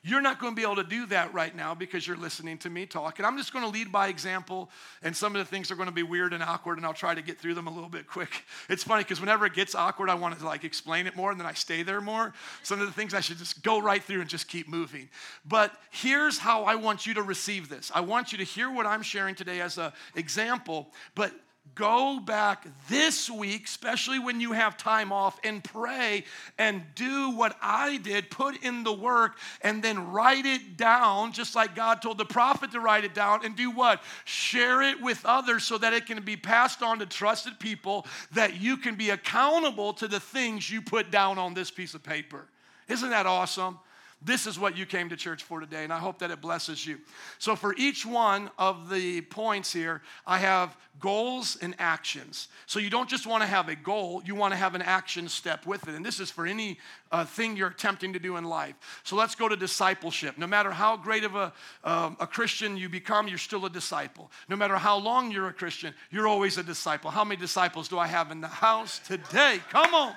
[0.04, 2.72] You're not going to be able to do that right now because you're listening to
[2.72, 3.20] me talk.
[3.20, 4.72] And I'm just going to lead by example.
[5.04, 7.14] And some of the things are going to be weird and awkward, and I'll try
[7.14, 8.46] to get through them a little bit quick.
[8.68, 11.40] It's funny because whenever it gets awkward, I want to like explain it more, and
[11.40, 12.34] then I stay there more.
[12.64, 15.10] Some of the things I should just go right through and just keep moving.
[15.46, 17.92] But here's how I want you to receive this.
[17.94, 21.32] I want you to hear what I'm sharing today as an example, but
[21.76, 26.24] go back this week, especially when you have time off, and pray
[26.58, 31.56] and do what I did, put in the work, and then write it down, just
[31.56, 34.02] like God told the prophet to write it down, and do what?
[34.26, 38.60] Share it with others so that it can be passed on to trusted people, that
[38.60, 42.46] you can be accountable to the things you put down on this piece of paper.
[42.88, 43.80] Isn't that awesome?
[44.24, 46.86] This is what you came to church for today, and I hope that it blesses
[46.86, 47.00] you.
[47.40, 52.48] So, for each one of the points here, I have goals and actions.
[52.68, 55.28] So, you don't just want to have a goal, you want to have an action
[55.28, 55.96] step with it.
[55.96, 56.78] And this is for any
[57.12, 58.76] uh, thing you're attempting to do in life.
[59.04, 60.38] So, let's go to discipleship.
[60.38, 61.52] No matter how great of a,
[61.84, 64.30] um, a Christian you become, you're still a disciple.
[64.48, 67.10] No matter how long you're a Christian, you're always a disciple.
[67.10, 69.60] How many disciples do I have in the house today?
[69.72, 70.14] Come on.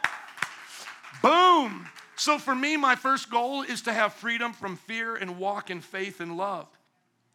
[1.23, 1.89] Boom.
[2.17, 5.81] So, for me, my first goal is to have freedom from fear and walk in
[5.81, 6.69] faith and love.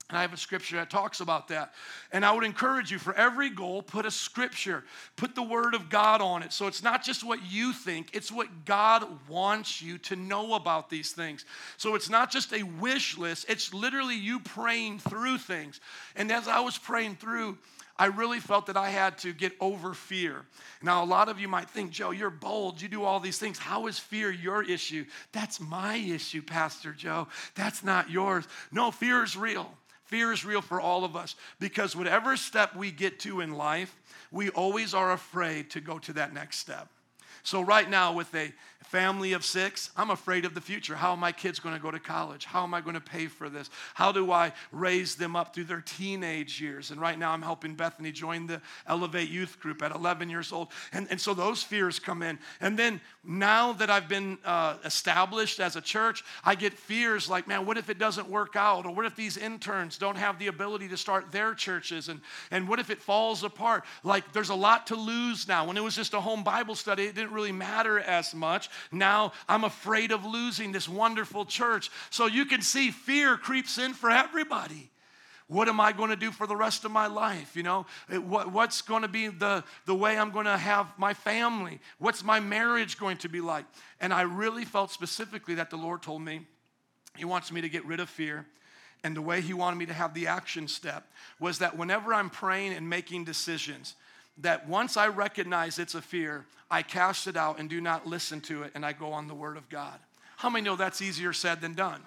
[0.10, 1.74] And I have a scripture that talks about that.
[2.12, 4.84] And I would encourage you for every goal, put a scripture,
[5.16, 6.52] put the word of God on it.
[6.52, 10.90] So it's not just what you think, it's what God wants you to know about
[10.90, 11.46] these things.
[11.78, 15.80] So it's not just a wish list, it's literally you praying through things.
[16.16, 17.60] And as I was praying through,
[18.00, 20.46] I really felt that I had to get over fear.
[20.82, 22.82] Now, a lot of you might think, Joe, you're bold.
[22.82, 23.60] You do all these things.
[23.60, 25.06] How is fear your issue?
[25.34, 27.28] That's my issue, Pastor Joe.
[27.56, 28.48] That's not yours.
[28.72, 29.70] No, fear is real.
[30.06, 33.94] Fear is real for all of us because whatever step we get to in life,
[34.32, 36.88] we always are afraid to go to that next step.
[37.50, 38.54] So, right now, with a
[38.90, 40.96] family of six, I'm afraid of the future.
[40.96, 42.46] How are my kids going to go to college?
[42.46, 43.70] How am I going to pay for this?
[43.94, 46.90] How do I raise them up through their teenage years?
[46.90, 50.70] And right now, I'm helping Bethany join the Elevate Youth Group at 11 years old.
[50.92, 52.40] And, and so those fears come in.
[52.62, 57.48] And then now that I've been uh, established as a church, I get fears like,
[57.48, 58.88] man, what if it doesn't work out?
[58.88, 62.10] Or what if these interns don't have the ability to start their churches?
[62.10, 63.86] And, and what if it falls apart?
[64.04, 65.68] Like, there's a lot to lose now.
[65.68, 68.70] When it was just a home Bible study, it didn't really matter as much.
[68.92, 71.90] Now I'm afraid of losing this wonderful church.
[72.10, 74.92] So you can see fear creeps in for everybody.
[75.50, 77.56] What am I going to do for the rest of my life?
[77.56, 81.16] You know, what, what's going to be the, the way I'm going to have my
[81.16, 81.80] family?
[81.98, 83.66] What's my marriage going to be like?
[84.00, 86.42] And I really felt specifically that the Lord told me
[87.18, 88.46] He wants me to get rid of fear.
[89.04, 91.08] And the way He wanted me to have the action step
[91.40, 93.96] was that whenever I'm praying and making decisions,
[94.42, 98.42] that once I recognize it's a fear, I cast it out and do not listen
[98.42, 100.00] to it, and I go on the Word of God.
[100.38, 102.02] How many know that's easier said than done?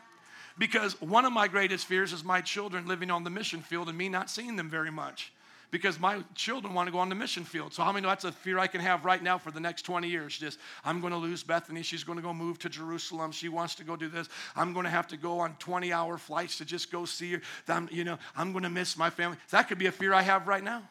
[0.58, 3.96] Because one of my greatest fears is my children living on the mission field and
[3.96, 5.32] me not seeing them very much.
[5.70, 7.72] Because my children want to go on the mission field.
[7.72, 9.82] So, how many know that's a fear I can have right now for the next
[9.82, 10.36] 20 years?
[10.36, 11.82] Just, I'm going to lose Bethany.
[11.82, 13.32] She's going to go move to Jerusalem.
[13.32, 14.28] She wants to go do this.
[14.54, 17.40] I'm going to have to go on 20 hour flights to just go see her.
[17.68, 19.38] I'm, you know, I'm going to miss my family.
[19.48, 20.82] That could be a fear I have right now.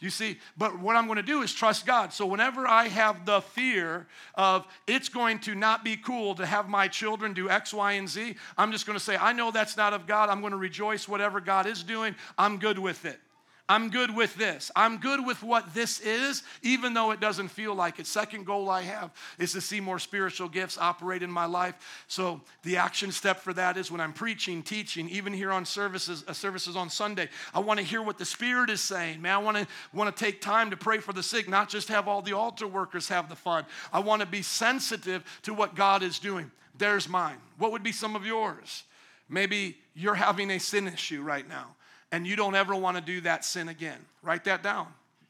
[0.00, 2.12] You see, but what I'm going to do is trust God.
[2.12, 6.68] So whenever I have the fear of it's going to not be cool to have
[6.68, 9.76] my children do X, Y, and Z, I'm just going to say, I know that's
[9.76, 10.28] not of God.
[10.28, 12.14] I'm going to rejoice whatever God is doing.
[12.36, 13.18] I'm good with it.
[13.70, 14.70] I'm good with this.
[14.74, 18.06] I'm good with what this is, even though it doesn't feel like it.
[18.06, 22.04] Second goal I have is to see more spiritual gifts operate in my life.
[22.08, 26.24] So the action step for that is when I'm preaching, teaching, even here on services,
[26.26, 29.20] uh, services on Sunday, I want to hear what the Spirit is saying.
[29.20, 31.88] Man, I want to want to take time to pray for the sick, not just
[31.88, 33.66] have all the altar workers have the fun.
[33.92, 36.50] I want to be sensitive to what God is doing.
[36.78, 37.36] There's mine.
[37.58, 38.84] What would be some of yours?
[39.28, 41.74] Maybe you're having a sin issue right now
[42.12, 43.98] and you don't ever want to do that sin again.
[44.22, 44.88] Write that down.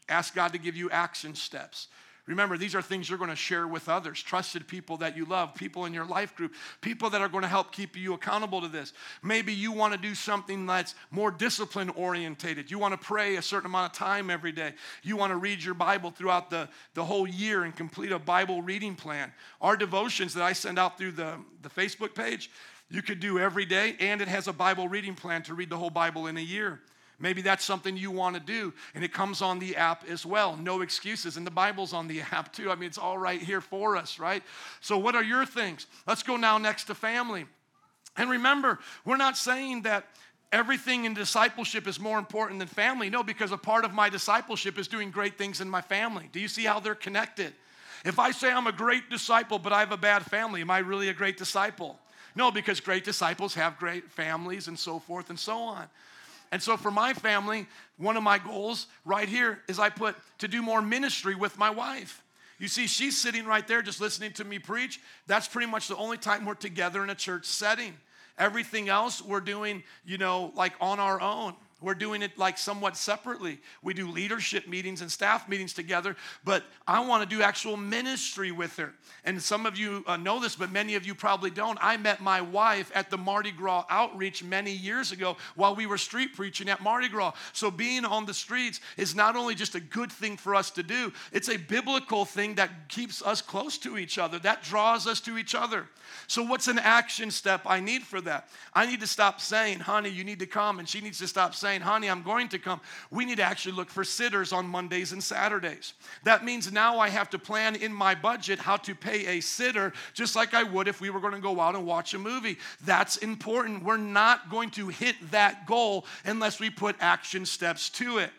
[0.09, 1.89] Ask God to give you action steps.
[2.29, 5.55] Remember, these are things you're going to share with others, trusted people that you love,
[5.55, 6.53] people in your life group,
[6.83, 8.93] people that are going to help keep you accountable to this.
[9.22, 12.70] Maybe you want to do something that's more discipline orientated.
[12.70, 14.74] You want to pray a certain amount of time every day.
[15.03, 18.61] You want to read your Bible throughout the, the whole year and complete a Bible
[18.61, 19.33] reading plan.
[19.62, 22.51] Our devotions that I send out through the, the Facebook page,
[22.91, 25.76] you could do every day, and it has a Bible reading plan to read the
[25.76, 26.80] whole Bible in a year.
[27.20, 30.57] Maybe that's something you want to do, and it comes on the app as well.
[30.57, 31.36] No excuses.
[31.36, 32.70] And the Bible's on the app too.
[32.70, 34.43] I mean, it's all right here for us, right?
[34.80, 35.86] So, what are your things?
[36.07, 37.47] Let's go now next to family.
[38.16, 40.07] And remember, we're not saying that
[40.53, 43.11] everything in discipleship is more important than family.
[43.11, 46.28] No, because a part of my discipleship is doing great things in my family.
[46.32, 47.53] Do you see how they're connected?
[48.05, 50.78] If I say I'm a great disciple, but I have a bad family, am I
[50.78, 51.99] really a great disciple?
[52.39, 55.86] No, because great disciples have great families and so forth and so on.
[56.53, 57.66] And so for my family,
[57.97, 61.68] one of my goals right here is I put to do more ministry with my
[61.68, 62.22] wife.
[62.61, 65.01] You see, she's sitting right there just listening to me preach.
[65.26, 67.93] That's pretty much the only time we're together in a church setting.
[68.39, 71.55] Everything else we're doing, you know, like on our own.
[71.81, 73.61] We're doing it like somewhat separately.
[73.83, 78.51] We do leadership meetings and staff meetings together, but I want to do actual ministry
[78.51, 78.95] with her.
[79.24, 81.79] And some of you uh, know this, but many of you probably don't.
[81.81, 85.99] I met my wife at the Mardi Gras outreach many years ago while we were
[85.99, 87.35] street preaching at Mardi Gras.
[87.53, 90.83] So being on the streets is not only just a good thing for us to
[90.83, 95.20] do, it's a biblical thing that keeps us close to each other, that draws us
[95.20, 95.87] to each other.
[96.26, 98.49] So, what's an action step I need for that?
[98.74, 101.55] I need to stop saying, honey, you need to come, and she needs to stop
[101.55, 102.81] saying, honey, I'm going to come.
[103.11, 105.93] We need to actually look for sitters on Mondays and Saturdays.
[106.25, 109.93] That means now I have to plan in my budget how to pay a sitter,
[110.14, 112.59] just like I would if we were going to go out and watch a movie.
[112.85, 113.85] That's important.
[113.85, 118.31] We're not going to hit that goal unless we put action steps to it.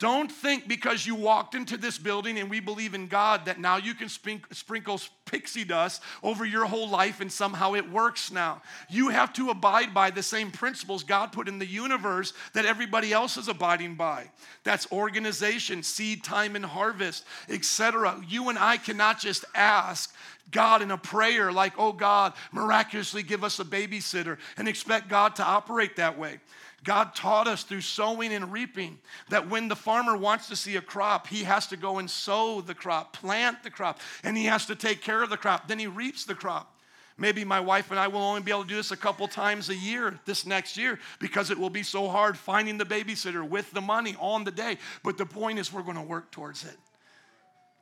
[0.00, 3.76] Don't think because you walked into this building and we believe in God that now
[3.76, 8.60] you can sprinkle pixie dust over your whole life and somehow it works now.
[8.90, 13.12] You have to abide by the same principles God put in the universe that everybody
[13.12, 14.30] else is abiding by.
[14.64, 18.20] That's organization, seed time and harvest, etc.
[18.28, 20.12] You and I cannot just ask
[20.50, 25.36] God in a prayer like, "Oh God, miraculously give us a babysitter" and expect God
[25.36, 26.40] to operate that way.
[26.84, 28.98] God taught us through sowing and reaping
[29.30, 32.60] that when the farmer wants to see a crop, he has to go and sow
[32.60, 35.66] the crop, plant the crop, and he has to take care of the crop.
[35.66, 36.70] Then he reaps the crop.
[37.16, 39.70] Maybe my wife and I will only be able to do this a couple times
[39.70, 43.70] a year this next year because it will be so hard finding the babysitter with
[43.70, 44.78] the money on the day.
[45.04, 46.76] But the point is, we're going to work towards it.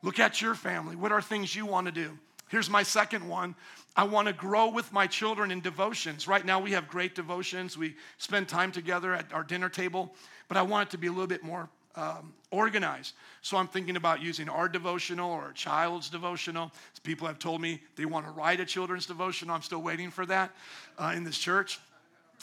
[0.03, 0.95] Look at your family.
[0.95, 2.17] What are things you want to do?
[2.49, 3.55] Here's my second one.
[3.95, 6.27] I want to grow with my children in devotions.
[6.27, 7.77] Right now, we have great devotions.
[7.77, 10.13] We spend time together at our dinner table,
[10.47, 13.13] but I want it to be a little bit more um, organized.
[13.41, 16.71] So I'm thinking about using our devotional or a child's devotional.
[17.03, 19.53] People have told me they want to write a children's devotional.
[19.53, 20.51] I'm still waiting for that
[20.97, 21.79] uh, in this church.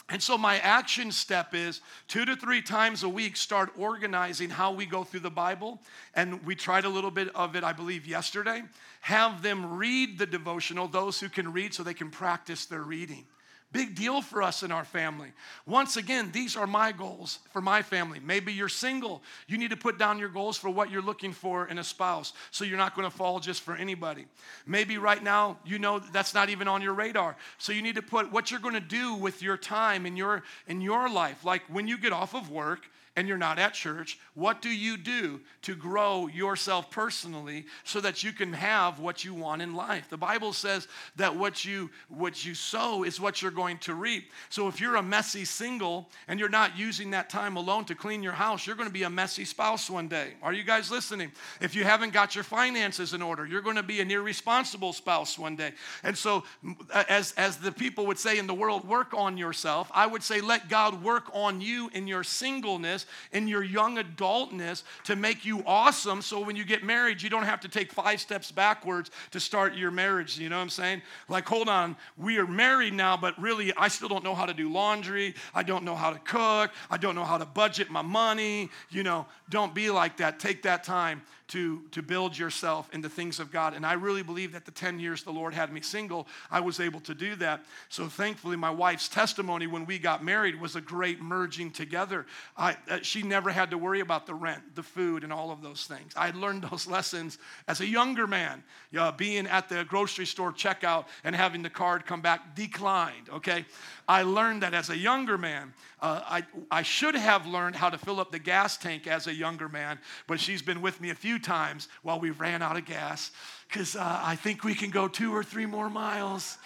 [0.09, 4.71] And so, my action step is two to three times a week, start organizing how
[4.73, 5.79] we go through the Bible.
[6.15, 8.63] And we tried a little bit of it, I believe, yesterday.
[9.01, 13.25] Have them read the devotional, those who can read, so they can practice their reading.
[13.71, 15.29] Big deal for us in our family.
[15.65, 18.19] Once again, these are my goals for my family.
[18.19, 19.21] Maybe you're single.
[19.47, 22.33] You need to put down your goals for what you're looking for in a spouse
[22.51, 24.25] so you're not going to fall just for anybody.
[24.65, 27.37] Maybe right now you know that's not even on your radar.
[27.59, 30.43] So you need to put what you're going to do with your time in your
[30.67, 31.45] in your life.
[31.45, 34.95] Like when you get off of work, and you're not at church, what do you
[34.95, 40.09] do to grow yourself personally so that you can have what you want in life?
[40.09, 40.87] The Bible says
[41.17, 44.31] that what you what you sow is what you're going to reap.
[44.49, 48.23] So if you're a messy single and you're not using that time alone to clean
[48.23, 50.33] your house, you're going to be a messy spouse one day.
[50.41, 51.31] Are you guys listening?
[51.59, 55.37] If you haven't got your finances in order, you're going to be an irresponsible spouse
[55.37, 55.73] one day.
[56.03, 56.45] And so
[56.93, 59.91] as as the people would say in the world, work on yourself.
[59.93, 63.00] I would say let God work on you in your singleness
[63.31, 67.43] in your young adultness to make you awesome so when you get married, you don't
[67.43, 70.37] have to take five steps backwards to start your marriage.
[70.37, 71.01] You know what I'm saying?
[71.29, 74.53] Like, hold on, we are married now, but really, I still don't know how to
[74.53, 75.35] do laundry.
[75.53, 76.71] I don't know how to cook.
[76.89, 78.69] I don't know how to budget my money.
[78.89, 80.39] You know, don't be like that.
[80.39, 81.21] Take that time
[81.51, 83.73] to, to build yourself in the things of God.
[83.73, 86.79] And I really believe that the 10 years the Lord had me single, I was
[86.79, 87.65] able to do that.
[87.89, 92.25] So thankfully, my wife's testimony when we got married was a great merging together.
[92.55, 95.61] I, uh, she never had to worry about the rent, the food, and all of
[95.61, 96.13] those things.
[96.15, 97.37] I learned those lessons
[97.67, 98.63] as a younger man,
[98.97, 103.65] uh, being at the grocery store checkout and having the card come back declined, okay?
[104.07, 105.73] I learned that as a younger man.
[106.01, 109.33] Uh, I, I should have learned how to fill up the gas tank as a
[109.33, 112.85] younger man, but she's been with me a few times while we ran out of
[112.85, 113.31] gas
[113.67, 116.57] because uh, I think we can go two or three more miles.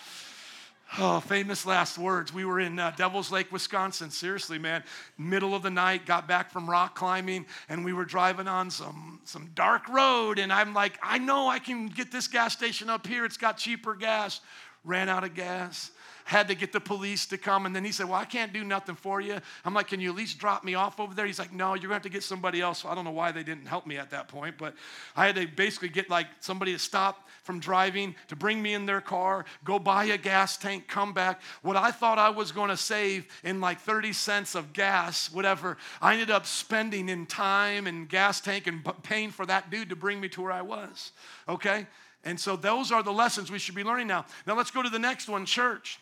[0.98, 2.34] Oh, famous last words.
[2.34, 4.10] We were in uh, Devil's Lake, Wisconsin.
[4.12, 4.84] Seriously, man.
[5.18, 9.20] Middle of the night, got back from rock climbing, and we were driving on some,
[9.26, 10.40] some dark road.
[10.40, 13.26] And I'm like, I know I can get this gas station up here.
[13.26, 14.42] It's got cheaper gas.
[14.84, 15.92] Ran out of gas
[16.26, 17.68] had to get the police to come.
[17.68, 19.38] And then he said, Well, I can't do nothing for you.
[19.64, 21.26] I'm like, Can you at least drop me off over there?
[21.26, 22.84] He's like, No, you're going to have to get somebody else.
[22.84, 24.74] I don't know why they didn't help me at that point, but
[25.16, 28.88] I had to basically get like somebody to stop from driving, to bring me in
[28.88, 31.42] their car, go buy a gas tank, come back.
[31.62, 35.78] What I thought I was going to save in like 30 cents of gas, whatever,
[36.02, 39.96] I ended up spending in time and gas tank and paying for that dude to
[39.96, 41.12] bring me to where I was.
[41.48, 41.86] Okay?
[42.24, 44.26] And so those are the lessons we should be learning now.
[44.48, 46.00] Now let's go to the next one church.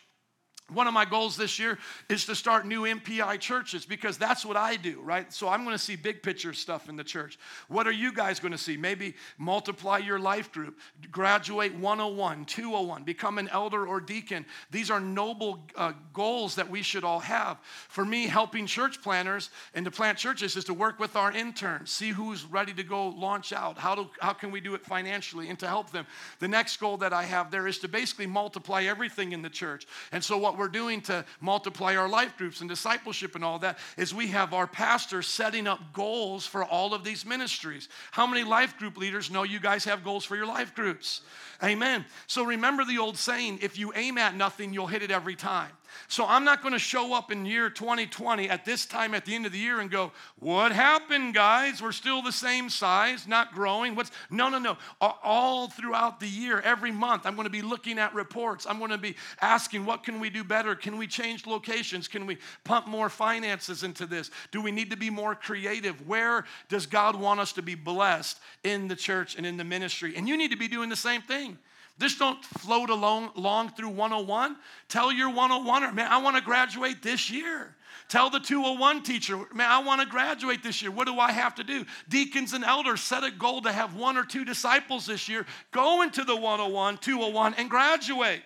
[0.72, 4.56] One of my goals this year is to start new MPI churches because that's what
[4.56, 5.30] I do, right?
[5.30, 7.38] So I'm going to see big picture stuff in the church.
[7.68, 8.78] What are you guys going to see?
[8.78, 10.78] Maybe multiply your life group,
[11.10, 14.46] graduate 101, 201, become an elder or deacon.
[14.70, 17.58] These are noble uh, goals that we should all have.
[17.90, 21.90] For me, helping church planners and to plant churches is to work with our interns,
[21.90, 23.76] see who's ready to go launch out.
[23.76, 26.06] How, do, how can we do it financially and to help them?
[26.38, 29.86] The next goal that I have there is to basically multiply everything in the church.
[30.10, 33.58] And so what what we're doing to multiply our life groups and discipleship and all
[33.58, 37.88] that is we have our pastors setting up goals for all of these ministries.
[38.12, 41.22] How many life group leaders know you guys have goals for your life groups?
[41.62, 42.04] Amen.
[42.28, 45.72] So remember the old saying if you aim at nothing, you'll hit it every time.
[46.08, 49.34] So I'm not going to show up in year 2020 at this time at the
[49.34, 51.82] end of the year and go, "What happened, guys?
[51.82, 54.78] We're still the same size, not growing." What's No, no, no.
[55.00, 58.66] All throughout the year, every month, I'm going to be looking at reports.
[58.66, 60.74] I'm going to be asking, "What can we do better?
[60.74, 62.08] Can we change locations?
[62.08, 64.30] Can we pump more finances into this?
[64.50, 66.06] Do we need to be more creative?
[66.06, 70.14] Where does God want us to be blessed in the church and in the ministry?"
[70.16, 71.58] And you need to be doing the same thing.
[72.00, 74.56] Just don't float along, along through 101.
[74.88, 77.76] Tell your 101er, man, I want to graduate this year.
[78.08, 80.90] Tell the 201 teacher, man, I want to graduate this year.
[80.90, 81.84] What do I have to do?
[82.08, 85.46] Deacons and elders set a goal to have one or two disciples this year.
[85.70, 88.42] Go into the 101, 201, and graduate.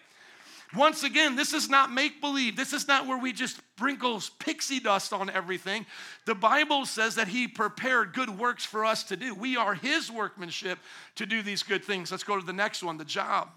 [0.77, 2.57] Once again, this is not make believe.
[2.57, 5.87] This is not where we just sprinkles pixie dust on everything.
[6.27, 9.35] The Bible says that He prepared good works for us to do.
[9.35, 10.79] We are His workmanship
[11.15, 12.11] to do these good things.
[12.11, 13.49] Let's go to the next one the job.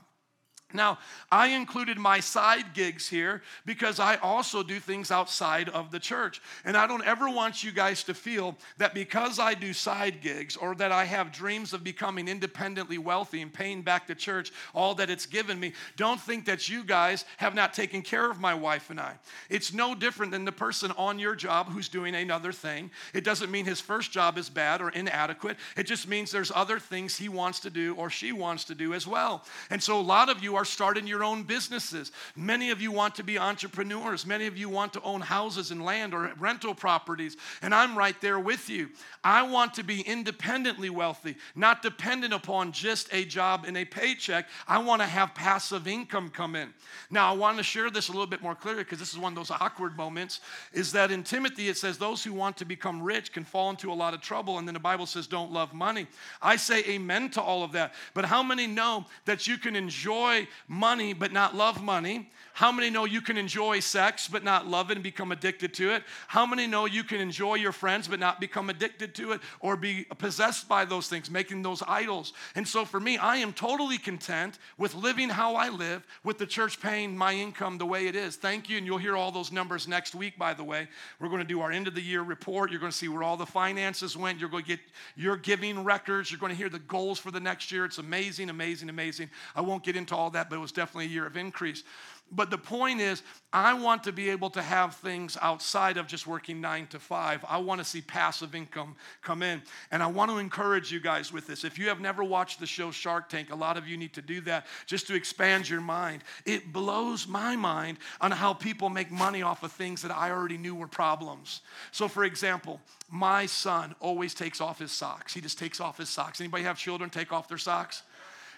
[0.74, 1.00] Now,
[1.32, 6.42] I included my side gigs here because I also do things outside of the church.
[6.66, 10.56] And I don't ever want you guys to feel that because I do side gigs
[10.56, 14.96] or that I have dreams of becoming independently wealthy and paying back the church all
[14.96, 18.54] that it's given me, don't think that you guys have not taken care of my
[18.54, 19.14] wife and I.
[19.50, 22.92] It's no different than the person on your job who's doing another thing.
[23.14, 26.80] It doesn't mean his first job is bad or inadequate, it just means there's other
[26.80, 29.44] things he wants to do or she wants to do as well.
[29.70, 32.12] And so a lot of you are starting your own businesses.
[32.36, 34.26] Many of you want to be entrepreneurs.
[34.26, 37.38] Many of you want to own houses and land or rental properties.
[37.62, 38.90] And I'm right there with you.
[39.24, 44.48] I want to be independently wealthy, not dependent upon just a job and a paycheck.
[44.68, 46.74] I want to have passive income come in.
[47.10, 49.34] Now, I want to share this a little bit more clearly because this is one
[49.34, 50.40] of those awkward moments.
[50.74, 53.92] Is that in Timothy it says, Those who want to become rich can fall into
[53.92, 54.58] a lot of trouble.
[54.58, 56.08] And then the Bible says, Don't love money.
[56.42, 57.94] I say amen to all of that.
[58.14, 62.30] But how many know that you can enjoy money but not love money?
[62.54, 65.94] How many know you can enjoy sex but not love it and become addicted to
[65.94, 66.04] it?
[66.28, 69.76] How many know you can enjoy your friends but not become addicted to it or
[69.76, 72.34] be possessed by those things, making those idols?
[72.56, 76.46] And so for me, I am totally content with living how I live, with the
[76.46, 78.36] church paying my income the way it is.
[78.36, 78.78] Thank you.
[78.78, 80.88] And you'll hear all those numbers next week, by the way.
[81.20, 82.72] We're going to do our end of the year report.
[82.72, 84.40] You're going to see where all the finances went.
[84.40, 84.80] You're going to get
[85.16, 86.32] your giving records.
[86.32, 87.86] You're going to hear the goals for the next year.
[87.86, 89.30] It's amazing, amazing, amazing.
[89.56, 91.84] I won't get into all that, but it was definitely a year of increase.
[92.32, 96.26] But the point is, I want to be able to have things outside of just
[96.26, 97.44] working nine to five.
[97.48, 99.62] I want to see passive income come in.
[99.92, 101.66] And I want to encourage you guys with this.
[101.66, 104.22] If you have never watched the show Shark Tank, a lot of you need to
[104.22, 106.24] do that just to expand your mind.
[106.46, 110.58] It blows my mind on how people make money off of things that I already
[110.58, 111.62] knew were problems.
[111.92, 112.80] So, for example,
[113.10, 115.34] my son always takes off his socks.
[115.34, 116.40] He just takes off his socks.
[116.40, 118.04] Anybody have children take off their socks?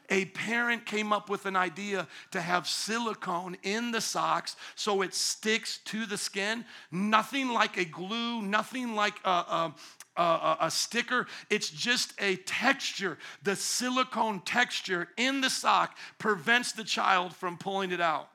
[0.09, 5.13] A parent came up with an idea to have silicone in the socks so it
[5.13, 6.65] sticks to the skin.
[6.91, 9.73] Nothing like a glue, nothing like a,
[10.17, 11.27] a, a, sticker.
[11.49, 13.17] It's just a texture.
[13.43, 18.29] The silicone texture in the sock prevents the child from pulling it out.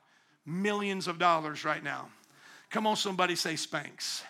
[0.45, 2.09] Millions of dollars right now.
[2.69, 4.23] Come on, somebody say Spanx.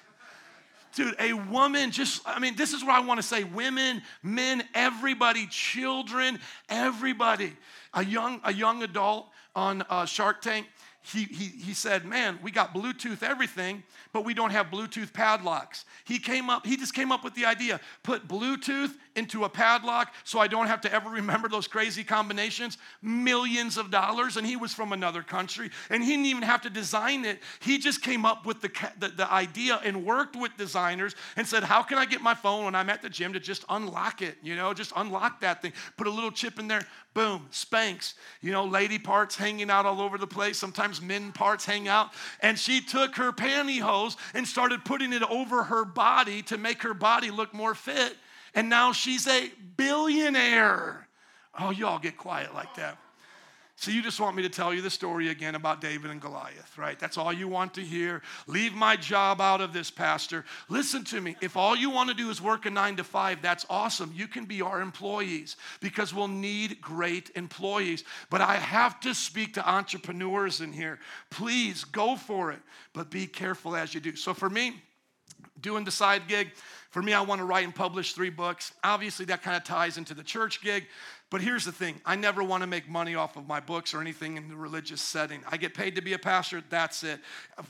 [0.95, 4.63] Dude, a woman, just, I mean, this is what I want to say women, men,
[4.73, 7.53] everybody, children, everybody.
[7.93, 10.67] A young, a young adult on uh, Shark Tank,
[11.01, 15.85] he, he, he said, Man, we got Bluetooth everything, but we don't have Bluetooth padlocks.
[16.03, 20.13] He came up, he just came up with the idea put Bluetooth into a padlock
[20.23, 22.77] so I don't have to ever remember those crazy combinations.
[23.01, 26.69] Millions of dollars, and he was from another country, and he didn't even have to
[26.69, 27.39] design it.
[27.59, 31.63] He just came up with the, the, the idea and worked with designers and said,
[31.63, 34.37] How can I get my phone when I'm at the gym to just unlock it?
[34.41, 38.13] You know, just unlock that thing, put a little chip in there, boom, Spanx.
[38.41, 42.11] You know, lady parts hanging out all over the place, sometimes men parts hang out.
[42.41, 46.93] And she took her pantyhose and started putting it over her body to make her
[46.93, 48.15] body look more fit.
[48.55, 51.07] And now she's a billionaire.
[51.59, 52.97] Oh, y'all get quiet like that.
[53.79, 56.77] So you just want me to tell you the story again about David and Goliath,
[56.77, 56.99] right?
[56.99, 58.21] That's all you want to hear.
[58.45, 60.43] Leave my job out of this, Pastor.
[60.67, 61.37] Listen to me.
[61.39, 64.11] If all you want to do is work a nine to five, that's awesome.
[64.13, 68.03] You can be our employees because we'll need great employees.
[68.29, 70.99] But I have to speak to entrepreneurs in here.
[71.29, 72.59] Please go for it,
[72.91, 74.17] but be careful as you do.
[74.17, 74.73] So for me,
[75.61, 76.51] doing the side gig,
[76.89, 78.73] for me, I want to write and publish three books.
[78.83, 80.87] Obviously, that kind of ties into the church gig.
[81.31, 84.01] But here's the thing I never want to make money off of my books or
[84.01, 85.41] anything in the religious setting.
[85.47, 87.19] I get paid to be a pastor, that's it.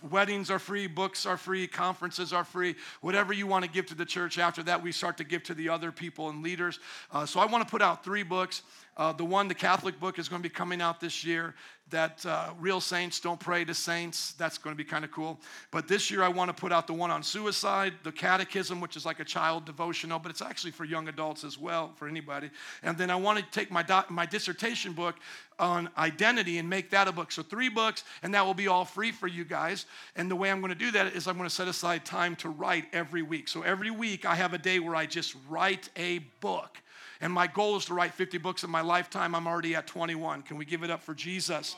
[0.10, 2.76] Weddings are free, books are free, conferences are free.
[3.02, 5.54] Whatever you want to give to the church after that, we start to give to
[5.54, 6.80] the other people and leaders.
[7.12, 8.62] Uh, so I want to put out three books.
[8.96, 11.56] Uh, the one, the Catholic book, is going to be coming out this year.
[11.90, 14.34] That uh, Real Saints Don't Pray to Saints.
[14.34, 15.40] That's going to be kind of cool.
[15.72, 18.96] But this year, I want to put out the one on suicide, the Catechism, which
[18.96, 22.50] is like a child devotional, but it's actually for young adults as well, for anybody.
[22.84, 25.16] And then I want to take my, my dissertation book
[25.60, 27.32] on identity and make that a book.
[27.32, 29.86] So, three books, and that will be all free for you guys.
[30.16, 32.36] And the way I'm going to do that is I'm going to set aside time
[32.38, 33.48] to write every week.
[33.48, 36.78] So, every week, I have a day where I just write a book.
[37.22, 39.36] And my goal is to write 50 books in my lifetime.
[39.36, 40.44] I'm already at 21.
[40.44, 41.76] Can we give it up for Jesus?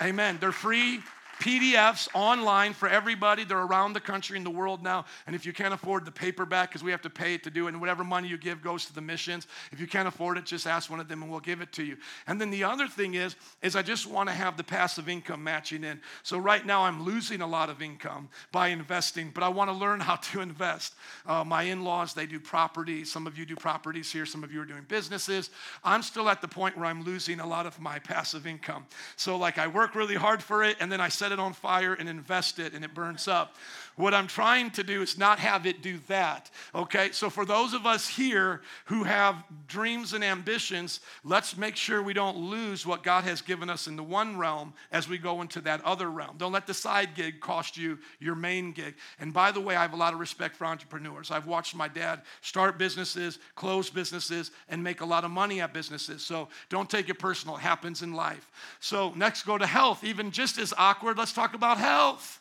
[0.00, 0.38] Amen.
[0.40, 1.00] They're free.
[1.40, 3.44] PDFs online for everybody.
[3.44, 5.06] They're around the country and the world now.
[5.26, 7.66] And if you can't afford the paperback, because we have to pay it to do
[7.66, 9.46] it, and whatever money you give goes to the missions.
[9.72, 11.82] If you can't afford it, just ask one of them and we'll give it to
[11.82, 11.96] you.
[12.26, 15.42] And then the other thing is, is I just want to have the passive income
[15.42, 16.00] matching in.
[16.22, 19.74] So right now I'm losing a lot of income by investing, but I want to
[19.74, 20.94] learn how to invest.
[21.26, 23.02] Uh, my in-laws, they do property.
[23.04, 24.26] Some of you do properties here.
[24.26, 25.48] Some of you are doing businesses.
[25.82, 28.84] I'm still at the point where I'm losing a lot of my passive income.
[29.16, 31.94] So like I work really hard for it, and then I set it on fire
[31.94, 33.56] and invest it and it burns up.
[34.00, 36.50] What I'm trying to do is not have it do that.
[36.74, 37.10] Okay?
[37.12, 42.14] So, for those of us here who have dreams and ambitions, let's make sure we
[42.14, 45.60] don't lose what God has given us in the one realm as we go into
[45.62, 46.36] that other realm.
[46.38, 48.94] Don't let the side gig cost you your main gig.
[49.18, 51.30] And by the way, I have a lot of respect for entrepreneurs.
[51.30, 55.74] I've watched my dad start businesses, close businesses, and make a lot of money at
[55.74, 56.24] businesses.
[56.24, 57.56] So, don't take it personal.
[57.56, 58.50] It happens in life.
[58.80, 60.04] So, next, go to health.
[60.04, 62.39] Even just as awkward, let's talk about health.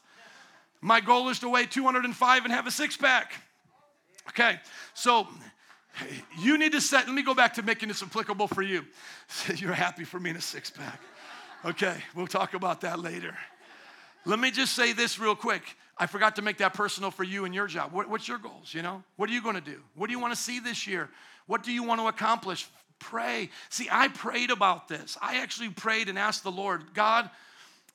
[0.81, 3.33] My goal is to weigh 205 and have a six pack.
[4.29, 4.59] Okay,
[4.93, 5.27] so
[6.39, 8.85] you need to set, let me go back to making this applicable for you.
[9.55, 11.01] You're happy for me in a six pack.
[11.65, 13.35] Okay, we'll talk about that later.
[14.25, 15.63] Let me just say this real quick.
[15.97, 17.91] I forgot to make that personal for you and your job.
[17.91, 18.73] What, what's your goals?
[18.73, 19.81] You know, what are you going to do?
[19.95, 21.09] What do you want to see this year?
[21.47, 22.67] What do you want to accomplish?
[22.99, 23.49] Pray.
[23.69, 25.17] See, I prayed about this.
[25.21, 27.29] I actually prayed and asked the Lord, God,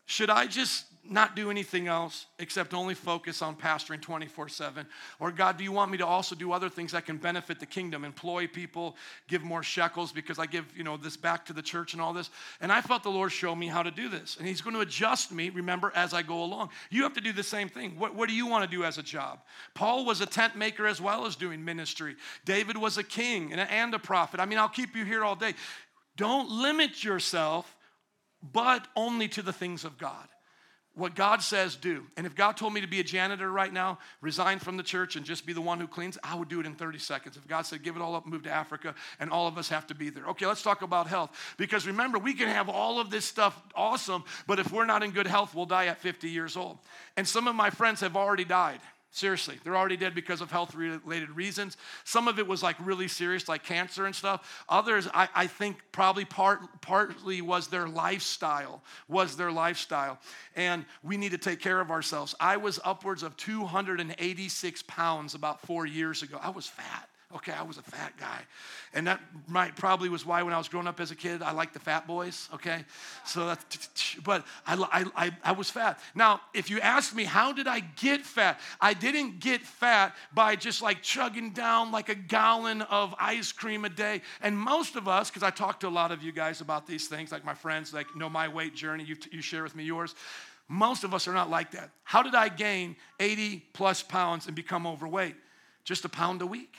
[0.07, 4.87] should I just not do anything else except only focus on pastoring 24 7?
[5.21, 7.67] Or, God, do you want me to also do other things that can benefit the
[7.67, 8.05] kingdom?
[8.05, 8.97] Employ people,
[9.29, 12.13] give more shekels because I give, you know, this back to the church and all
[12.13, 12.31] this.
[12.61, 14.37] And I felt the Lord show me how to do this.
[14.37, 16.71] And He's going to adjust me, remember, as I go along.
[16.91, 17.99] You have to do the same thing.
[17.99, 19.41] What, what do you want to do as a job?
[19.75, 22.17] Paul was a tent maker as well as doing ministry.
[22.45, 24.41] David was a king and a, and a prophet.
[24.41, 25.55] I mean, I'll keep you here all day.
[26.17, 27.77] Don't limit yourself,
[28.53, 30.29] but only to the things of God
[30.95, 32.05] what God says, do.
[32.17, 35.17] And if God told me to be a janitor right now, resign from the church
[35.17, 37.37] and just be the one who cleans, I would do it in 30 seconds.
[37.37, 39.89] If God said, give it all up, move to Africa, and all of us have
[39.89, 40.27] to be there.
[40.27, 41.31] Okay, let's talk about health.
[41.57, 45.11] Because remember, we can have all of this stuff awesome, but if we're not in
[45.11, 46.79] good health, we'll die at 50 years old.
[47.17, 48.81] And some of my friends have already died.
[49.15, 51.77] Seriously, they're already dead because of health related reasons.
[52.03, 54.65] Some of it was like really serious, like cancer and stuff.
[54.69, 60.19] Others, I, I, think, probably part, partly was their lifestyle, was their lifestyle.
[60.57, 62.35] And we need to take care of ourselves.
[62.41, 66.41] I was upwards of 286 pounds about four years ago.
[66.43, 67.09] I was fat.
[67.37, 68.43] Okay, I was a fat guy.
[68.93, 71.51] And that might probably was why when I was growing up as a kid, I
[71.51, 72.85] liked the fat boys, okay?
[73.27, 75.99] So that's, but I, I, I was fat.
[76.15, 78.61] Now, if you ask me, how did I get fat?
[78.81, 83.85] I didn't get fat by just like chugging down like a gallon of ice cream
[83.85, 84.23] a day.
[84.41, 87.09] And most of us, because I talk to a lot of you guys about these
[87.09, 90.15] things, like my friends, like know my weight journey, you, you share with me yours.
[90.69, 91.91] Most of us are not like that.
[92.05, 95.35] How did I gain 80 plus pounds and become overweight?
[95.85, 96.77] Just a pound a week.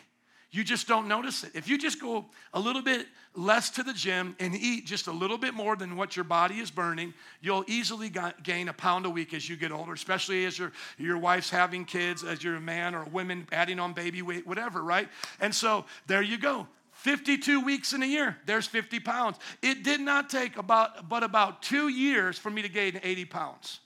[0.56, 1.52] You just don't notice it.
[1.54, 5.12] If you just go a little bit less to the gym and eat just a
[5.12, 8.10] little bit more than what your body is burning, you'll easily
[8.42, 11.84] gain a pound a week as you get older, especially as your, your wife's having
[11.84, 15.10] kids, as you're a man or a woman adding on baby weight, whatever, right?
[15.42, 16.70] And so there you go.
[16.94, 19.38] 52 weeks in a year, there's 50 pounds.
[19.62, 23.82] It did not take about but about two years for me to gain 80 pounds.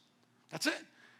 [0.51, 0.77] That's it.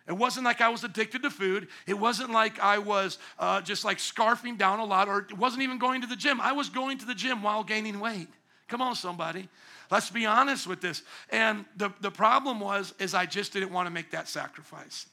[0.10, 1.68] It wasn't like I was addicted to food.
[1.86, 5.62] It wasn't like I was uh, just like scarfing down a lot, or it wasn't
[5.62, 6.42] even going to the gym.
[6.42, 8.28] I was going to the gym while gaining weight.
[8.68, 9.48] Come on, somebody.
[9.92, 11.04] Let's be honest with this.
[11.30, 15.06] And the, the problem was, is I just didn't want to make that sacrifice.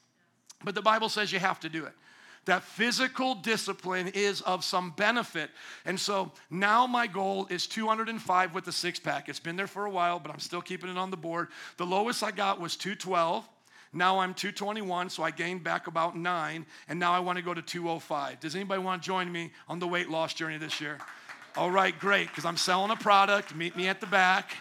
[0.64, 1.92] But the Bible says you have to do it.
[2.46, 5.50] That physical discipline is of some benefit.
[5.84, 9.28] And so now my goal is 205 with the six pack.
[9.28, 11.48] It's been there for a while, but I'm still keeping it on the board.
[11.76, 13.46] The lowest I got was 212.
[13.96, 17.54] Now I'm 221, so I gained back about nine, and now I want to go
[17.54, 18.40] to 205.
[18.40, 20.98] Does anybody want to join me on the weight loss journey this year?
[21.56, 23.54] All right, great, because I'm selling a product.
[23.54, 24.54] Meet me at the back.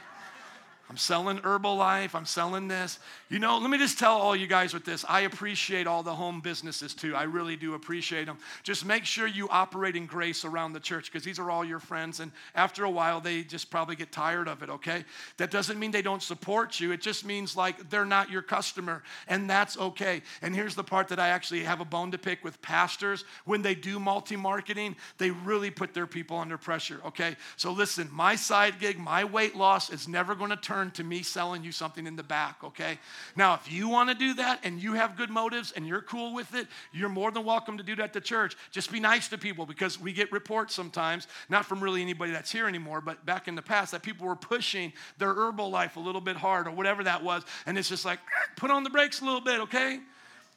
[0.90, 2.16] I'm selling Herbalife.
[2.16, 3.00] I'm selling this.
[3.28, 5.04] You know, let me just tell all you guys with this.
[5.10, 7.16] I appreciate all the home businesses too.
[7.16, 8.38] I really do appreciate them.
[8.62, 11.80] Just make sure you operate in grace around the church because these are all your
[11.80, 12.20] friends.
[12.20, 15.04] And after a while, they just probably get tired of it, okay?
[15.38, 16.92] That doesn't mean they don't support you.
[16.92, 19.02] It just means like they're not your customer.
[19.28, 20.22] And that's okay.
[20.44, 23.26] And here's the part that I actually have a bone to pick with pastors.
[23.46, 27.36] When they do multi marketing, they really put their people under pressure, okay?
[27.58, 31.04] So listen, my side gig, my weight loss is never going to turn turn to
[31.04, 33.00] me selling you something in the back, okay?
[33.36, 36.34] Now, if you want to do that and you have good motives and you're cool
[36.34, 38.56] with it, you're more than welcome to do that to church.
[38.72, 42.52] Just be nice to people because we get reports sometimes, not from really anybody that's
[42.52, 46.22] here anymore, but back in the past, that people were pushing their Herbalife a little
[46.22, 47.44] bit hard or whatever that was.
[47.66, 48.20] And it's just like,
[48.56, 50.00] put on the brakes a little bit, okay?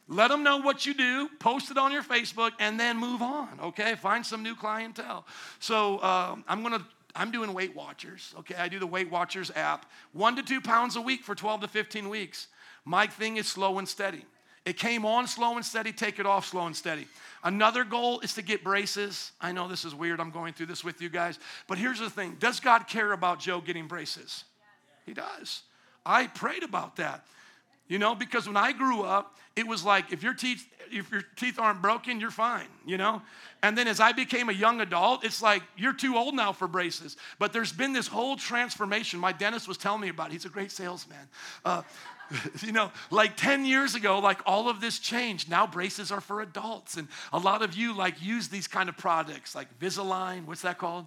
[0.09, 3.49] Let them know what you do, post it on your Facebook, and then move on,
[3.63, 3.95] okay?
[3.95, 5.27] Find some new clientele.
[5.61, 8.55] So um, I'm gonna I'm doing Weight Watchers, okay?
[8.55, 11.69] I do the Weight Watchers app, one to two pounds a week for 12 to
[11.69, 12.49] 15 weeks.
[12.85, 14.25] My thing is slow and steady.
[14.65, 17.07] It came on slow and steady, take it off slow and steady.
[17.43, 19.33] Another goal is to get braces.
[19.41, 22.11] I know this is weird, I'm going through this with you guys, but here's the
[22.11, 24.45] thing Does God care about Joe getting braces?
[25.07, 25.63] He does.
[26.05, 27.25] I prayed about that.
[27.89, 31.23] You know, because when I grew up, it was like if your teeth if your
[31.37, 33.23] teeth aren't broken, you're fine, you know?
[33.63, 36.69] And then as I became a young adult, it's like you're too old now for
[36.69, 37.17] braces.
[37.39, 39.19] But there's been this whole transformation.
[39.19, 40.31] My dentist was telling me about.
[40.31, 40.35] It.
[40.35, 41.29] He's a great salesman.
[41.65, 41.83] Uh,
[42.63, 45.51] you know, like 10 years ago, like all of this changed.
[45.51, 46.97] Now braces are for adults.
[46.97, 50.79] And a lot of you like use these kind of products like Invisalign, what's that
[50.79, 51.07] called?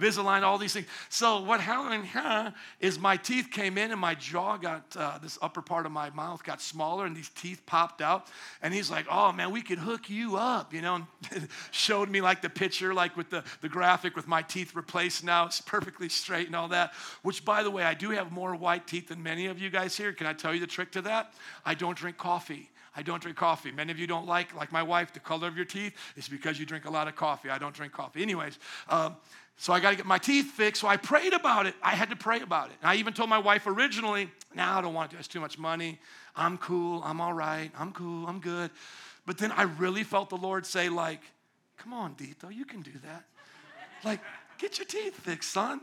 [0.00, 0.86] Invisalign, all these things.
[1.08, 5.38] So what happened huh, is my teeth came in and my jaw got, uh, this
[5.42, 8.28] upper part of my mouth got smaller and these teeth popped out.
[8.62, 11.06] And he's like, oh man, we could hook you up, you know,
[11.70, 15.46] showed me like the picture, like with the, the graphic with my teeth replaced now.
[15.46, 16.92] It's perfectly straight and all that.
[17.22, 19.96] Which, by the way, I do have more white teeth than many of you guys
[19.96, 20.12] here.
[20.12, 21.34] Can I tell you the trick to that?
[21.64, 22.70] I don't drink coffee.
[22.96, 23.70] I don't drink coffee.
[23.70, 25.96] Many of you don't like, like my wife, the color of your teeth.
[26.16, 27.48] It's because you drink a lot of coffee.
[27.48, 28.22] I don't drink coffee.
[28.22, 29.16] Anyways, um,
[29.60, 30.80] so I got to get my teeth fixed.
[30.80, 31.74] So I prayed about it.
[31.82, 32.76] I had to pray about it.
[32.80, 35.18] And I even told my wife originally, "Now nah, I don't want to.
[35.18, 35.98] It's too much money.
[36.34, 37.02] I'm cool.
[37.04, 37.70] I'm all right.
[37.78, 38.26] I'm cool.
[38.26, 38.70] I'm good."
[39.26, 41.20] But then I really felt the Lord say, "Like,
[41.76, 43.24] come on, Dito, you can do that.
[44.02, 44.20] Like,
[44.56, 45.82] get your teeth fixed, son."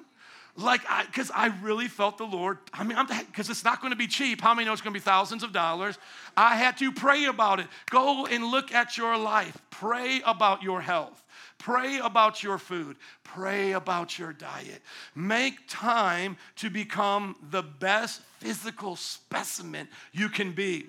[0.55, 2.57] Like, because I, I, really felt the Lord.
[2.73, 2.97] I mean,
[3.28, 4.41] because it's not going to be cheap.
[4.41, 5.99] How many know it's going to be thousands of dollars?
[6.36, 7.67] I had to pray about it.
[7.91, 9.55] Go and look at your life.
[9.69, 11.23] Pray about your health.
[11.58, 12.97] Pray about your food.
[13.24, 14.82] Pray about your diet.
[15.16, 20.88] Make time to become the best physical specimen you can be.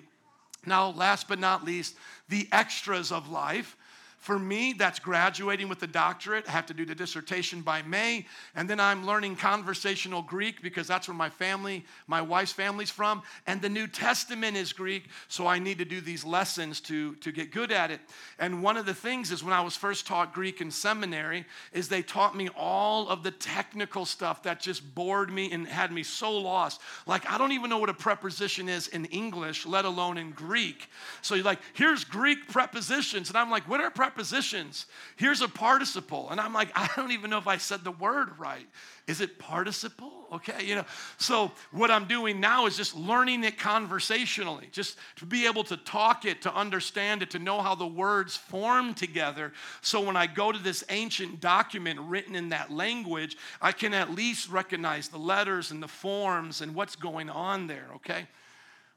[0.65, 1.95] Now, last but not least,
[2.27, 3.75] the extras of life.
[4.19, 6.45] For me, that's graduating with a doctorate.
[6.45, 8.25] I have to do the dissertation by May.
[8.53, 13.23] And then I'm learning conversational Greek because that's where my family, my wife's family's from.
[13.47, 17.31] And the New Testament is Greek, so I need to do these lessons to, to
[17.31, 18.01] get good at it.
[18.39, 21.87] And one of the things is when I was first taught Greek in seminary, is
[21.87, 26.03] they taught me all of the technical stuff that just bored me and had me
[26.03, 26.81] so lost.
[27.07, 30.89] Like, I don't even know what a preposition is in English, let alone in Greek.
[31.21, 33.29] So you're like, here's Greek prepositions.
[33.29, 34.08] And I'm like, what are prepositions?
[34.09, 34.87] Prepositions.
[35.17, 36.29] Here's a participle.
[36.31, 38.65] And I'm like, I don't even know if I said the word right.
[39.07, 40.11] Is it participle?
[40.33, 40.85] Okay, you know.
[41.17, 45.77] So what I'm doing now is just learning it conversationally, just to be able to
[45.77, 49.53] talk it, to understand it, to know how the words form together.
[49.81, 54.11] So when I go to this ancient document written in that language, I can at
[54.11, 58.27] least recognize the letters and the forms and what's going on there, okay?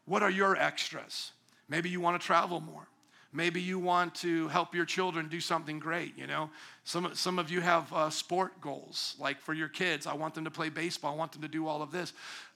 [0.04, 1.32] What are your extras?
[1.68, 2.86] Maybe you want to travel more.
[3.32, 6.50] Maybe you want to help your children do something great, you know.
[6.84, 10.06] Some, some of you have uh, sport goals, like for your kids.
[10.06, 12.12] I want them to play baseball, I want them to do all of this.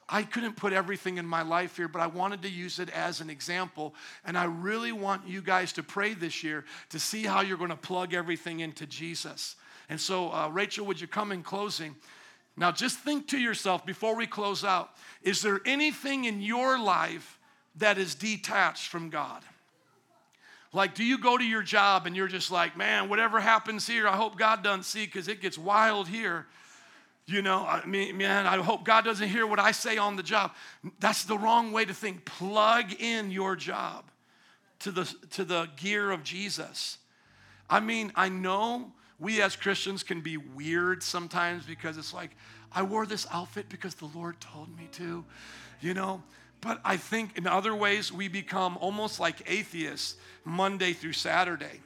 [0.09, 3.21] I couldn't put everything in my life here, but I wanted to use it as
[3.21, 3.95] an example.
[4.25, 7.71] And I really want you guys to pray this year to see how you're going
[7.71, 9.57] to plug everything into Jesus.
[9.89, 11.97] And so, uh, Rachel, would you come in closing?
[12.57, 14.91] Now, just think to yourself before we close out
[15.23, 17.39] is there anything in your life
[17.77, 19.43] that is detached from God?
[20.77, 24.07] Like, do you go to your job and you're just like, man, whatever happens here,
[24.07, 26.47] I hope God doesn't see because it gets wild here.
[27.25, 30.23] You know, I mean, man, I hope God doesn't hear what I say on the
[30.23, 30.53] job.
[31.01, 32.27] That's the wrong way to think.
[32.27, 34.05] Plug in your job
[34.81, 36.99] to the, to the gear of Jesus.
[37.71, 42.37] I mean, I know we as Christians can be weird sometimes because it's like,
[42.71, 45.25] I wore this outfit because the Lord told me to,
[45.81, 46.23] you know.
[46.67, 51.81] But I think in other ways, we become almost like atheists Monday through Saturday.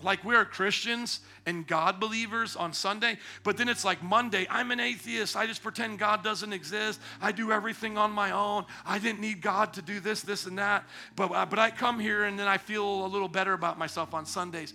[0.00, 4.78] Like we're Christians and God believers on Sunday, but then it's like Monday, I'm an
[4.78, 5.34] atheist.
[5.34, 7.00] I just pretend God doesn't exist.
[7.20, 8.66] I do everything on my own.
[8.84, 10.84] I didn't need God to do this, this, and that.
[11.16, 14.14] But, uh, but I come here and then I feel a little better about myself
[14.14, 14.72] on Sundays.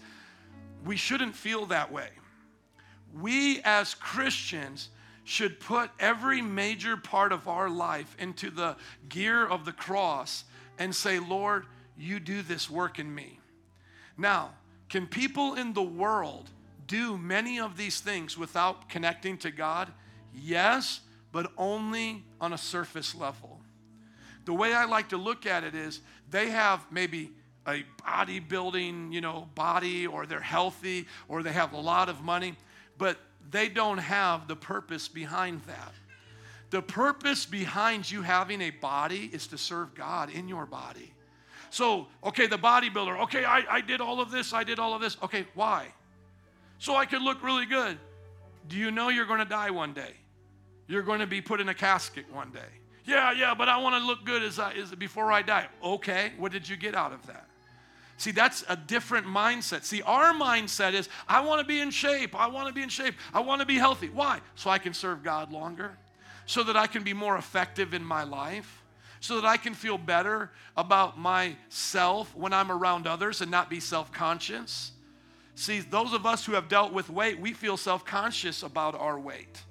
[0.83, 2.09] We shouldn't feel that way.
[3.13, 4.89] We as Christians
[5.23, 8.75] should put every major part of our life into the
[9.07, 10.45] gear of the cross
[10.79, 11.65] and say, Lord,
[11.97, 13.39] you do this work in me.
[14.17, 14.51] Now,
[14.89, 16.49] can people in the world
[16.87, 19.91] do many of these things without connecting to God?
[20.33, 23.59] Yes, but only on a surface level.
[24.45, 27.31] The way I like to look at it is they have maybe
[27.67, 32.55] a bodybuilding, you know, body or they're healthy or they have a lot of money,
[32.97, 33.17] but
[33.49, 35.93] they don't have the purpose behind that.
[36.69, 41.13] The purpose behind you having a body is to serve God in your body.
[41.69, 45.01] So, okay, the bodybuilder, okay, I, I did all of this, I did all of
[45.01, 45.17] this.
[45.23, 45.87] Okay, why?
[46.79, 47.97] So I could look really good.
[48.67, 50.13] Do you know you're going to die one day?
[50.87, 52.59] You're going to be put in a casket one day.
[53.05, 55.67] Yeah, yeah, but I want to look good as I, as, before I die.
[55.83, 57.47] Okay, what did you get out of that?
[58.21, 59.83] See, that's a different mindset.
[59.83, 62.39] See, our mindset is I want to be in shape.
[62.39, 63.15] I want to be in shape.
[63.33, 64.09] I want to be healthy.
[64.09, 64.41] Why?
[64.53, 65.97] So I can serve God longer,
[66.45, 68.77] so that I can be more effective in my life
[69.21, 73.79] so that I can feel better about myself when I'm around others and not be
[73.79, 74.91] self conscious.
[75.55, 79.19] See, those of us who have dealt with weight, we feel self conscious about our
[79.19, 79.63] weight.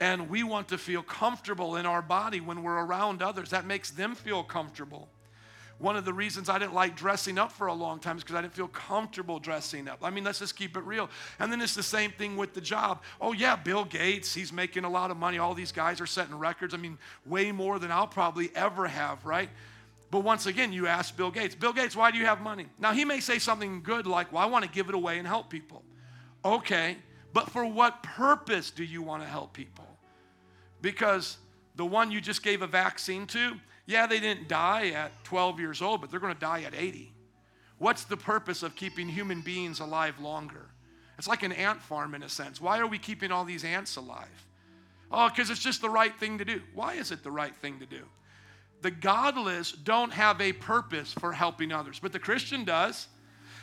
[0.00, 3.50] And we want to feel comfortable in our body when we're around others.
[3.50, 5.08] That makes them feel comfortable.
[5.78, 8.36] One of the reasons I didn't like dressing up for a long time is because
[8.36, 9.98] I didn't feel comfortable dressing up.
[10.02, 11.10] I mean, let's just keep it real.
[11.38, 13.02] And then it's the same thing with the job.
[13.20, 15.36] Oh, yeah, Bill Gates, he's making a lot of money.
[15.36, 16.72] All these guys are setting records.
[16.72, 16.96] I mean,
[17.26, 19.50] way more than I'll probably ever have, right?
[20.10, 22.66] But once again, you ask Bill Gates, Bill Gates, why do you have money?
[22.78, 25.26] Now, he may say something good like, well, I want to give it away and
[25.26, 25.82] help people.
[26.42, 26.96] Okay,
[27.34, 29.84] but for what purpose do you want to help people?
[30.80, 31.36] Because
[31.74, 33.56] the one you just gave a vaccine to,
[33.86, 37.12] yeah, they didn't die at 12 years old, but they're going to die at 80.
[37.78, 40.66] What's the purpose of keeping human beings alive longer?
[41.18, 42.60] It's like an ant farm in a sense.
[42.60, 44.46] Why are we keeping all these ants alive?
[45.10, 46.60] Oh, because it's just the right thing to do.
[46.74, 48.02] Why is it the right thing to do?
[48.82, 53.08] The godless don't have a purpose for helping others, but the Christian does.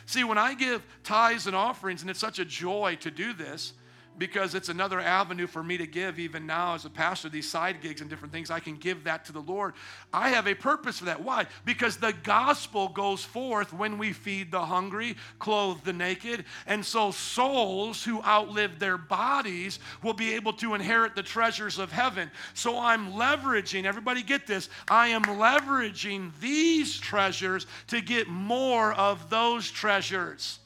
[0.06, 3.74] See, when I give tithes and offerings, and it's such a joy to do this,
[4.18, 7.80] because it's another avenue for me to give even now as a pastor these side
[7.80, 9.74] gigs and different things i can give that to the lord.
[10.12, 11.22] I have a purpose for that.
[11.22, 11.46] Why?
[11.64, 17.10] Because the gospel goes forth when we feed the hungry clothe the naked and so
[17.10, 22.30] souls who outlive their bodies will be able to inherit the treasures of heaven.
[22.54, 29.30] So i'm leveraging everybody get this i am leveraging these treasures to get more of
[29.30, 30.58] those treasures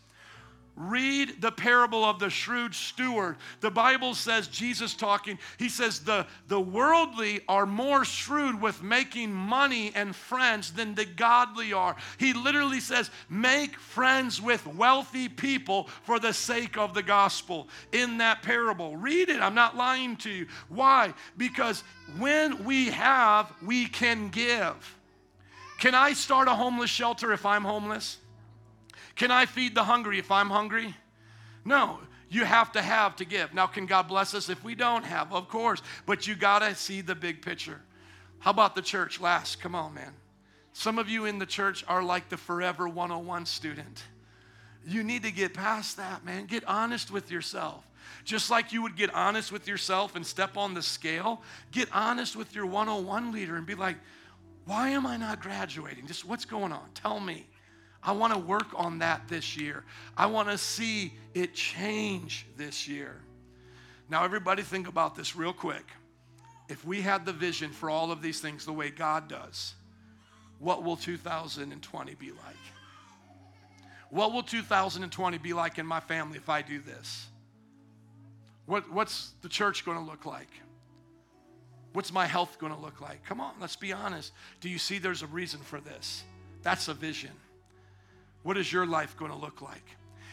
[0.79, 3.37] Read the parable of the shrewd steward.
[3.59, 9.33] The Bible says, Jesus talking, he says, the, the worldly are more shrewd with making
[9.33, 11.97] money and friends than the godly are.
[12.19, 18.19] He literally says, make friends with wealthy people for the sake of the gospel in
[18.19, 18.97] that parable.
[18.97, 19.41] Read it.
[19.41, 20.47] I'm not lying to you.
[20.69, 21.13] Why?
[21.37, 21.83] Because
[22.19, 24.97] when we have, we can give.
[25.81, 28.19] Can I start a homeless shelter if I'm homeless?
[29.19, 30.95] Can I feed the hungry if I'm hungry?
[31.65, 31.99] No,
[32.31, 33.53] you have to have to give.
[33.53, 35.33] Now, can God bless us if we don't have?
[35.33, 37.81] Of course, but you got to see the big picture.
[38.39, 39.21] How about the church?
[39.21, 40.13] Last, come on, man.
[40.73, 44.05] Some of you in the church are like the Forever 101 student.
[44.87, 46.47] You need to get past that, man.
[46.47, 47.85] Get honest with yourself.
[48.25, 51.43] Just like you would get honest with yourself and step on the scale,
[51.73, 53.97] get honest with your 101 leader and be like,
[54.65, 56.07] why am I not graduating?
[56.07, 56.89] Just what's going on?
[56.95, 57.49] Tell me.
[58.09, 59.85] I want to work on that this year.
[60.17, 63.21] I want to see it change this year.
[64.09, 65.85] Now, everybody, think about this real quick.
[66.71, 69.75] If we had the vision for all of these things the way God does,
[70.59, 72.39] what will 2020 be like?
[74.09, 77.27] What will 2020 be like in my family if I do this?
[78.65, 80.49] What, what's the church going to look like?
[81.93, 83.23] What's my health going to look like?
[83.27, 84.33] Come on, let's be honest.
[84.63, 86.23] Do you see there's a reason for this?
[86.63, 87.33] That's a vision.
[88.49, 89.85] What is your life going to look like?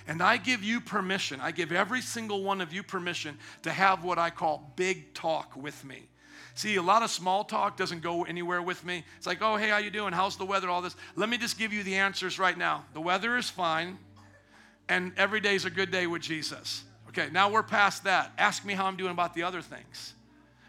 [0.08, 4.06] And I give you permission, I give every single one of you permission to have
[4.06, 6.08] what I call big talk with me.
[6.54, 9.04] See, a lot of small talk doesn't go anywhere with me.
[9.18, 10.14] It's like, oh, hey, how you doing?
[10.14, 10.70] How's the weather?
[10.70, 10.96] All this.
[11.18, 12.86] Let me just give you the answers right now.
[12.94, 13.98] The weather is fine,
[14.88, 16.86] and every day is a good day with Jesus.
[17.10, 18.32] Okay, now we're past that.
[18.38, 20.14] Ask me how I'm doing about the other things.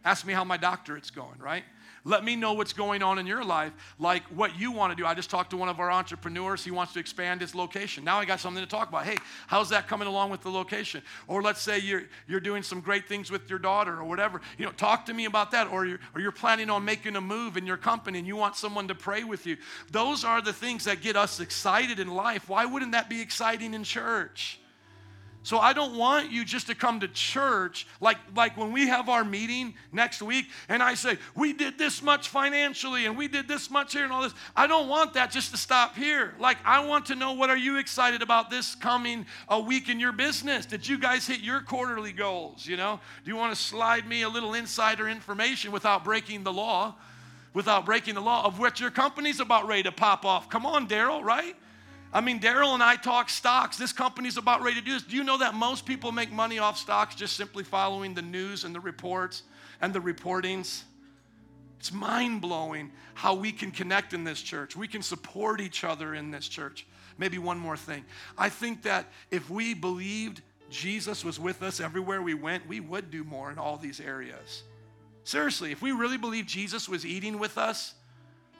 [0.05, 1.63] Ask me how my doctorate's going, right?
[2.07, 5.05] Let me know what's going on in your life, like what you want to do.
[5.05, 6.65] I just talked to one of our entrepreneurs.
[6.65, 8.05] He wants to expand his location.
[8.05, 9.05] Now I got something to talk about.
[9.05, 9.17] Hey,
[9.49, 11.03] how's that coming along with the location?
[11.27, 14.41] Or let's say you're, you're doing some great things with your daughter or whatever.
[14.57, 15.67] You know, talk to me about that.
[15.67, 18.55] Or you're, or you're planning on making a move in your company and you want
[18.55, 19.57] someone to pray with you.
[19.91, 22.49] Those are the things that get us excited in life.
[22.49, 24.61] Why wouldn't that be exciting in church?
[25.47, 29.09] So I don't want you just to come to church like, like when we have
[29.09, 33.47] our meeting next week and I say, we did this much financially and we did
[33.47, 34.35] this much here and all this.
[34.57, 36.35] I don't want that just to stop here.
[36.41, 40.01] Like I want to know what are you excited about this coming a week in
[40.01, 40.67] your business?
[40.67, 42.67] Did you guys hit your quarterly goals?
[42.67, 46.53] You know, do you want to slide me a little insider information without breaking the
[46.53, 46.97] law?
[47.55, 50.51] Without breaking the law of what your company's about ready to pop off.
[50.51, 51.55] Come on, Daryl, right?
[52.13, 53.77] I mean, Daryl and I talk stocks.
[53.77, 55.03] This company's about ready to do this.
[55.03, 58.65] Do you know that most people make money off stocks just simply following the news
[58.65, 59.43] and the reports
[59.81, 60.83] and the reportings?
[61.79, 64.77] It's mind blowing how we can connect in this church.
[64.77, 66.87] We can support each other in this church.
[67.19, 68.05] Maybe one more thing.
[68.37, 73.11] I think that if we believed Jesus was with us everywhere we went, we would
[73.11, 74.63] do more in all these areas.
[75.25, 77.95] Seriously, if we really believed Jesus was eating with us,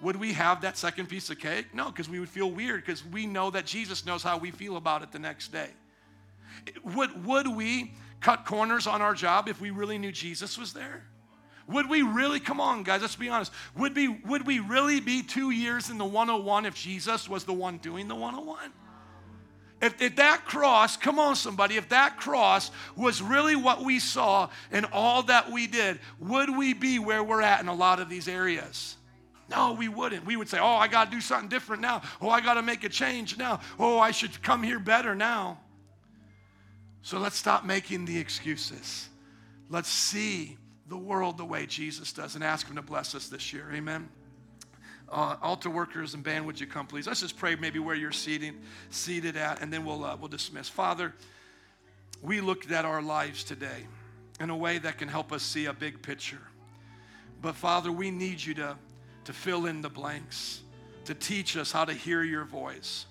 [0.01, 1.75] would we have that second piece of cake?
[1.75, 4.77] No, because we would feel weird because we know that Jesus knows how we feel
[4.77, 5.71] about it the next day.
[6.85, 11.05] Would, would we cut corners on our job if we really knew Jesus was there?
[11.69, 13.53] Would we really, come on, guys, let's be honest.
[13.77, 17.53] Would, be, would we really be two years in the 101 if Jesus was the
[17.53, 18.73] one doing the 101?
[19.83, 24.49] If, if that cross, come on, somebody, if that cross was really what we saw
[24.71, 28.09] and all that we did, would we be where we're at in a lot of
[28.09, 28.97] these areas?
[29.49, 30.27] No, we wouldn't.
[30.27, 32.03] We would say, oh, I got to do something different now.
[32.21, 33.61] Oh, I got to make a change now.
[33.79, 35.61] Oh, I should come here better now.
[37.03, 39.09] So let's stop making the excuses.
[39.69, 40.57] Let's see
[40.89, 43.71] the world the way Jesus does and ask Him to bless us this year.
[43.73, 44.09] Amen.
[45.09, 47.07] Uh, altar workers and band, would you come, please?
[47.07, 48.57] Let's just pray maybe where you're seating,
[48.91, 50.69] seated at, and then we'll, uh, we'll dismiss.
[50.69, 51.15] Father,
[52.23, 53.87] we looked at our lives today
[54.41, 56.43] in a way that can help us see a big picture.
[57.41, 58.77] But Father, we need you to
[59.27, 60.61] to fill in the blanks,
[61.05, 63.07] to teach us how to hear your voice.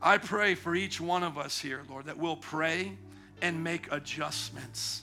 [0.00, 2.92] I pray for each one of us here, Lord, that we'll pray
[3.40, 5.02] and make adjustments.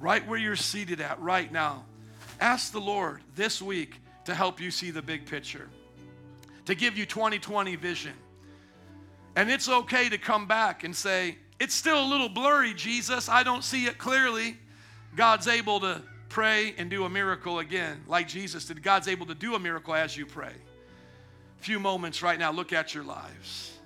[0.00, 1.84] Right where you're seated at right now,
[2.40, 5.68] ask the Lord this week to help you see the big picture,
[6.66, 8.12] to give you 2020 vision.
[9.36, 13.28] And it's okay to come back and say, It's still a little blurry, Jesus.
[13.28, 14.58] I don't see it clearly.
[15.14, 16.02] God's able to
[16.34, 18.82] pray and do a miracle again, like Jesus did.
[18.82, 20.50] God's able to do a miracle as you pray.
[21.60, 23.78] A few moments right now, look at your lives.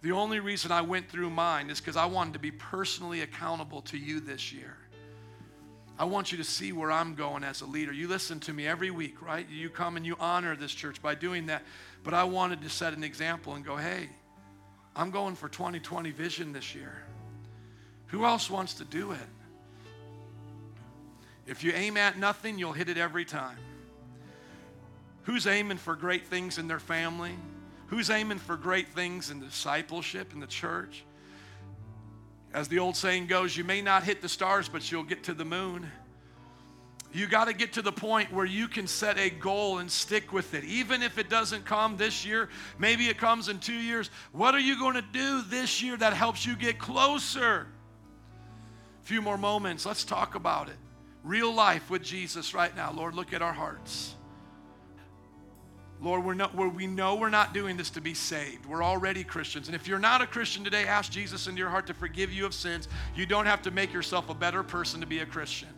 [0.00, 3.82] The only reason I went through mine is because I wanted to be personally accountable
[3.82, 4.78] to you this year.
[5.98, 7.92] I want you to see where I'm going as a leader.
[7.92, 9.46] You listen to me every week, right?
[9.50, 11.62] You come and you honor this church by doing that.
[12.04, 14.08] But I wanted to set an example and go, hey,
[14.96, 17.04] I'm going for 2020 vision this year.
[18.06, 19.18] Who else wants to do it?
[21.52, 23.58] If you aim at nothing, you'll hit it every time.
[25.24, 27.32] Who's aiming for great things in their family?
[27.88, 31.04] Who's aiming for great things in discipleship in the church?
[32.54, 35.34] As the old saying goes, you may not hit the stars, but you'll get to
[35.34, 35.92] the moon.
[37.12, 40.32] You got to get to the point where you can set a goal and stick
[40.32, 40.64] with it.
[40.64, 42.48] Even if it doesn't come this year,
[42.78, 44.08] maybe it comes in two years.
[44.32, 47.66] What are you going to do this year that helps you get closer?
[49.02, 49.84] A few more moments.
[49.84, 50.76] Let's talk about it
[51.22, 52.92] real life with Jesus right now.
[52.92, 54.14] Lord, look at our hearts.
[56.00, 58.66] Lord, we're not, we're, we know we're not doing this to be saved.
[58.66, 59.68] We're already Christians.
[59.68, 62.44] And if you're not a Christian today, ask Jesus into your heart to forgive you
[62.44, 62.88] of sins.
[63.14, 65.68] You don't have to make yourself a better person to be a Christian.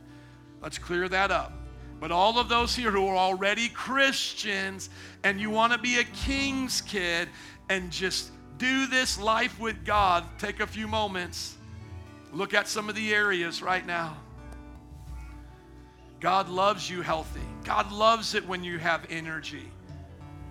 [0.62, 1.52] Let's clear that up.
[2.00, 4.88] But all of those here who are already Christians
[5.24, 7.28] and you want to be a king's kid
[7.68, 11.56] and just do this life with God, take a few moments.
[12.32, 14.16] Look at some of the areas right now.
[16.24, 17.46] God loves you healthy.
[17.64, 19.70] God loves it when you have energy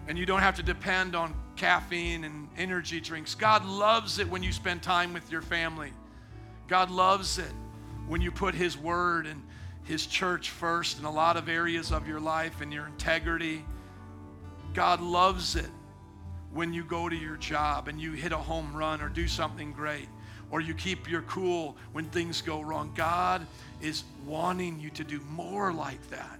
[0.07, 3.33] and you don't have to depend on caffeine and energy drinks.
[3.33, 5.91] God loves it when you spend time with your family.
[6.67, 7.51] God loves it
[8.07, 9.41] when you put His Word and
[9.83, 13.65] His church first in a lot of areas of your life and your integrity.
[14.75, 15.71] God loves it
[16.51, 19.73] when you go to your job and you hit a home run or do something
[19.73, 20.07] great,
[20.51, 22.91] or you keep your cool when things go wrong.
[22.93, 23.47] God
[23.83, 26.39] is wanting you to do more like that.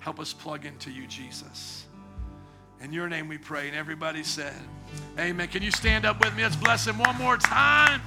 [0.00, 1.86] Help us plug into you, Jesus.
[2.82, 3.68] In your name we pray.
[3.68, 4.52] And everybody said,
[5.18, 5.48] Amen.
[5.48, 6.42] Can you stand up with me?
[6.42, 8.02] Let's bless him one more time.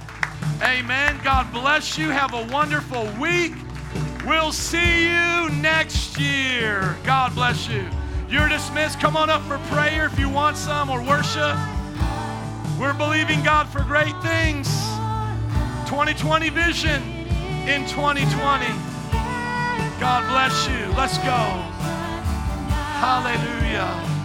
[0.62, 1.18] Amen.
[1.24, 2.10] God bless you.
[2.10, 3.52] Have a wonderful week.
[4.26, 6.96] We'll see you next year.
[7.04, 7.88] God bless you.
[8.28, 9.00] You're dismissed.
[9.00, 11.56] Come on up for prayer if you want some or worship.
[12.78, 14.68] We're believing God for great things.
[15.88, 17.17] 2020 vision
[17.68, 18.64] in 2020.
[20.00, 20.86] God bless you.
[20.96, 21.68] Let's go.
[22.98, 24.17] Hallelujah.